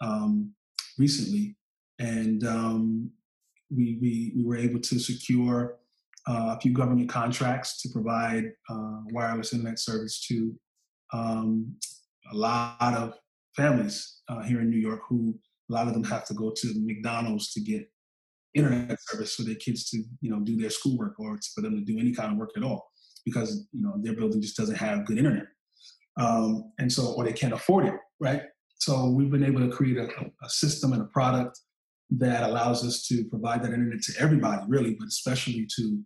[0.00, 0.52] um,
[0.98, 1.56] recently.
[1.98, 3.10] And um,
[3.70, 5.76] we, we, we were able to secure
[6.26, 10.54] uh, a few government contracts to provide uh, wireless internet service to
[11.12, 11.74] um,
[12.32, 13.14] a lot of
[13.56, 15.38] families uh, here in New York who
[15.70, 17.88] a lot of them have to go to McDonald's to get
[18.54, 21.84] internet service for their kids to you know do their schoolwork or for them to
[21.84, 22.90] do any kind of work at all
[23.24, 25.46] because you know their building just doesn't have good internet.
[26.18, 28.42] Um, and so or they can't afford it right?
[28.78, 30.08] So we've been able to create a,
[30.42, 31.58] a system and a product
[32.10, 36.00] that allows us to provide that internet to everybody really but especially to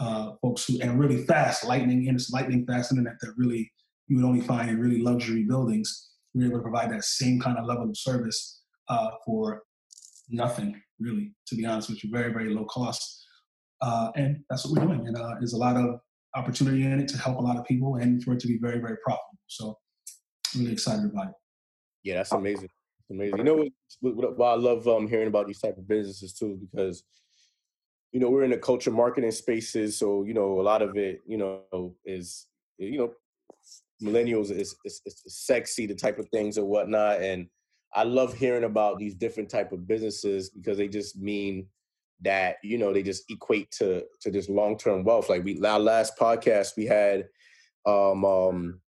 [0.00, 3.70] uh, folks who and really fast lightning and it's lightning fast internet that really
[4.08, 6.10] you would only find in really luxury buildings.
[6.34, 9.62] We're able to provide that same kind of level of service uh, for
[10.28, 13.22] nothing really to be honest with you very very low cost.
[13.80, 15.06] Uh, and that's what we're doing.
[15.06, 16.00] And uh, there's a lot of
[16.34, 18.78] opportunity in it to help a lot of people and for it to be very
[18.78, 19.38] very profitable.
[19.46, 19.78] So
[20.56, 21.34] really excited about it.
[22.02, 22.68] Yeah that's amazing.
[23.10, 23.38] Amazing.
[23.38, 23.68] You know
[24.00, 27.04] what, what i love um, hearing about these type of businesses too because
[28.12, 31.20] you know we're in the culture marketing spaces so you know a lot of it
[31.26, 32.46] you know is
[32.78, 33.12] you know
[34.02, 37.48] millennials is, is, is sexy the type of things or whatnot and
[37.94, 41.68] I love hearing about these different type of businesses because they just mean
[42.22, 45.28] that you know they just equate to to this long term wealth.
[45.28, 47.26] Like we our last podcast we had
[47.86, 48.80] um, um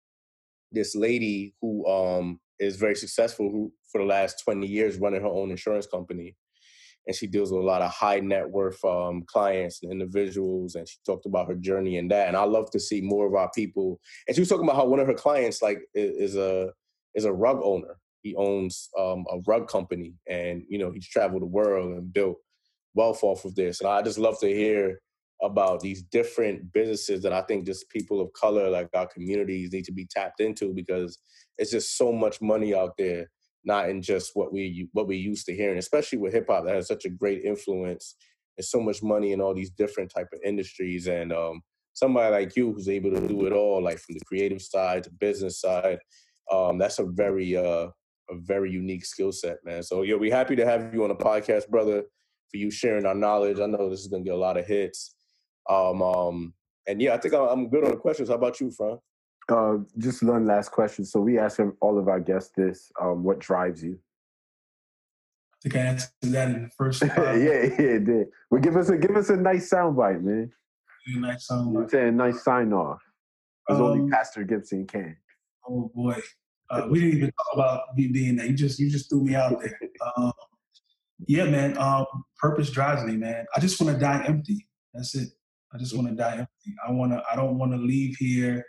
[0.71, 5.27] this lady who um is very successful who for the last 20 years running her
[5.27, 6.35] own insurance company.
[7.07, 10.87] And she deals with a lot of high net worth um, clients and individuals and
[10.87, 12.27] she talked about her journey and that.
[12.27, 13.99] And i love to see more of our people.
[14.27, 16.71] And she was talking about how one of her clients like is a
[17.13, 21.43] is a rug owner he owns um, a rug company, and you know he's traveled
[21.43, 22.37] the world and built
[22.95, 23.79] wealth off of this.
[23.79, 24.99] And I just love to hear
[25.43, 29.85] about these different businesses that I think just people of color, like our communities, need
[29.85, 31.19] to be tapped into because
[31.59, 33.29] it's just so much money out there,
[33.63, 36.73] not in just what we what we used to hearing, especially with hip hop that
[36.73, 38.15] has such a great influence.
[38.57, 41.61] There's so much money in all these different type of industries, and um,
[41.93, 45.11] somebody like you who's able to do it all, like from the creative side to
[45.11, 45.99] business side,
[46.51, 47.89] um, that's a very uh,
[48.29, 49.83] a very unique skill set, man.
[49.83, 52.03] So yeah, we're happy to have you on the podcast, brother,
[52.49, 53.59] for you sharing our knowledge.
[53.59, 55.15] I know this is gonna get a lot of hits.
[55.69, 56.53] Um, um
[56.87, 58.29] and yeah, I think I'm good on the questions.
[58.29, 58.99] How about you, Frank?
[59.49, 61.05] Uh, just one last question.
[61.05, 63.99] So we ask all of our guests this: um, What drives you?
[65.53, 67.01] I think I answered that in the first.
[67.17, 68.27] yeah, yeah, it did.
[68.49, 70.51] Well, give us a give us a nice soundbite, man.
[71.15, 71.91] A nice soundbite.
[71.91, 73.01] Say a nice sign off.
[73.67, 75.17] Because um, only Pastor Gibson can.
[75.67, 76.19] Oh boy.
[76.69, 78.45] Uh, we didn't even talk about me being there.
[78.45, 79.79] You just you just threw me out there.
[80.17, 80.33] Um,
[81.27, 81.77] yeah, man.
[81.77, 82.05] Um,
[82.37, 83.45] purpose drives me, man.
[83.55, 84.67] I just want to die empty.
[84.93, 85.29] That's it.
[85.73, 86.75] I just want to die empty.
[86.87, 87.23] I want to.
[87.31, 88.63] I don't want to leave here.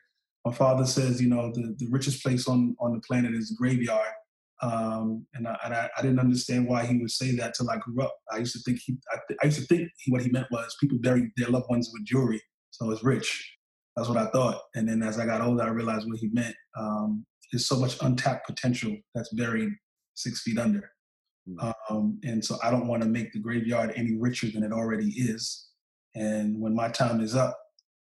[0.44, 3.56] My father says, you know, the, the richest place on on the planet is the
[3.56, 4.12] graveyard.
[4.62, 7.76] Um, and I, and I, I, didn't understand why he would say that till I
[7.76, 8.16] grew up.
[8.32, 10.46] I used to think he, I, th- I used to think he, what he meant
[10.50, 12.40] was people bury their loved ones with jewelry,
[12.70, 13.54] so it's rich.
[13.96, 14.62] That's what I thought.
[14.74, 16.54] And then as I got older, I realized what he meant.
[16.78, 19.70] Um, there's so much untapped potential that's buried
[20.14, 20.90] six feet under.
[21.48, 21.72] Mm.
[21.88, 25.10] Um, and so I don't want to make the graveyard any richer than it already
[25.10, 25.68] is.
[26.14, 27.56] And when my time is up,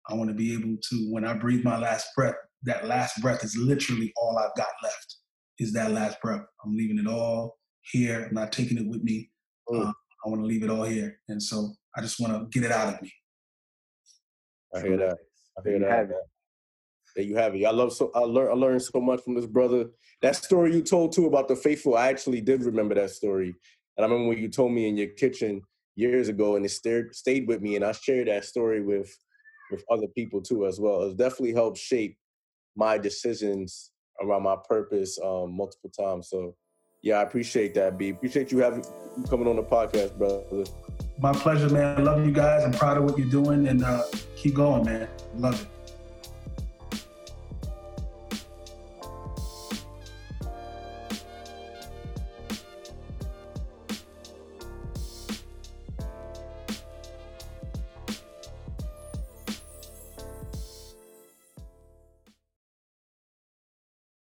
[0.08, 3.44] I want to be able to, when I breathe my last breath, that last breath
[3.44, 5.16] is literally all I've got left
[5.60, 6.42] is that last breath.
[6.64, 7.58] I'm leaving it all
[7.92, 8.26] here.
[8.28, 9.30] I'm not taking it with me.
[9.70, 9.88] Mm.
[9.88, 9.94] Uh,
[10.26, 11.20] I want to leave it all here.
[11.28, 13.12] And so I just want to get it out of me.
[14.74, 15.18] I hear that.
[15.58, 16.10] I hear that
[17.16, 17.66] there you have it.
[17.66, 19.88] I love so I learned I learned so much from this brother.
[20.22, 23.56] That story you told too about the faithful, I actually did remember that story.
[23.98, 25.62] And I remember when you told me in your kitchen
[25.96, 27.76] years ago, and it stayed stayed with me.
[27.76, 29.16] And I shared that story with
[29.72, 31.04] with other people too as well.
[31.04, 32.18] It definitely helped shape
[32.76, 33.92] my decisions
[34.22, 36.30] around my purpose um, multiple times.
[36.30, 36.56] So
[37.02, 38.10] yeah, I appreciate that, B.
[38.10, 38.84] Appreciate you having
[39.30, 40.66] coming on the podcast, brother.
[41.20, 41.98] My pleasure, man.
[41.98, 42.64] I love you guys.
[42.64, 44.04] I'm proud of what you're doing, and uh,
[44.36, 45.08] keep going, man.
[45.36, 45.75] Love it.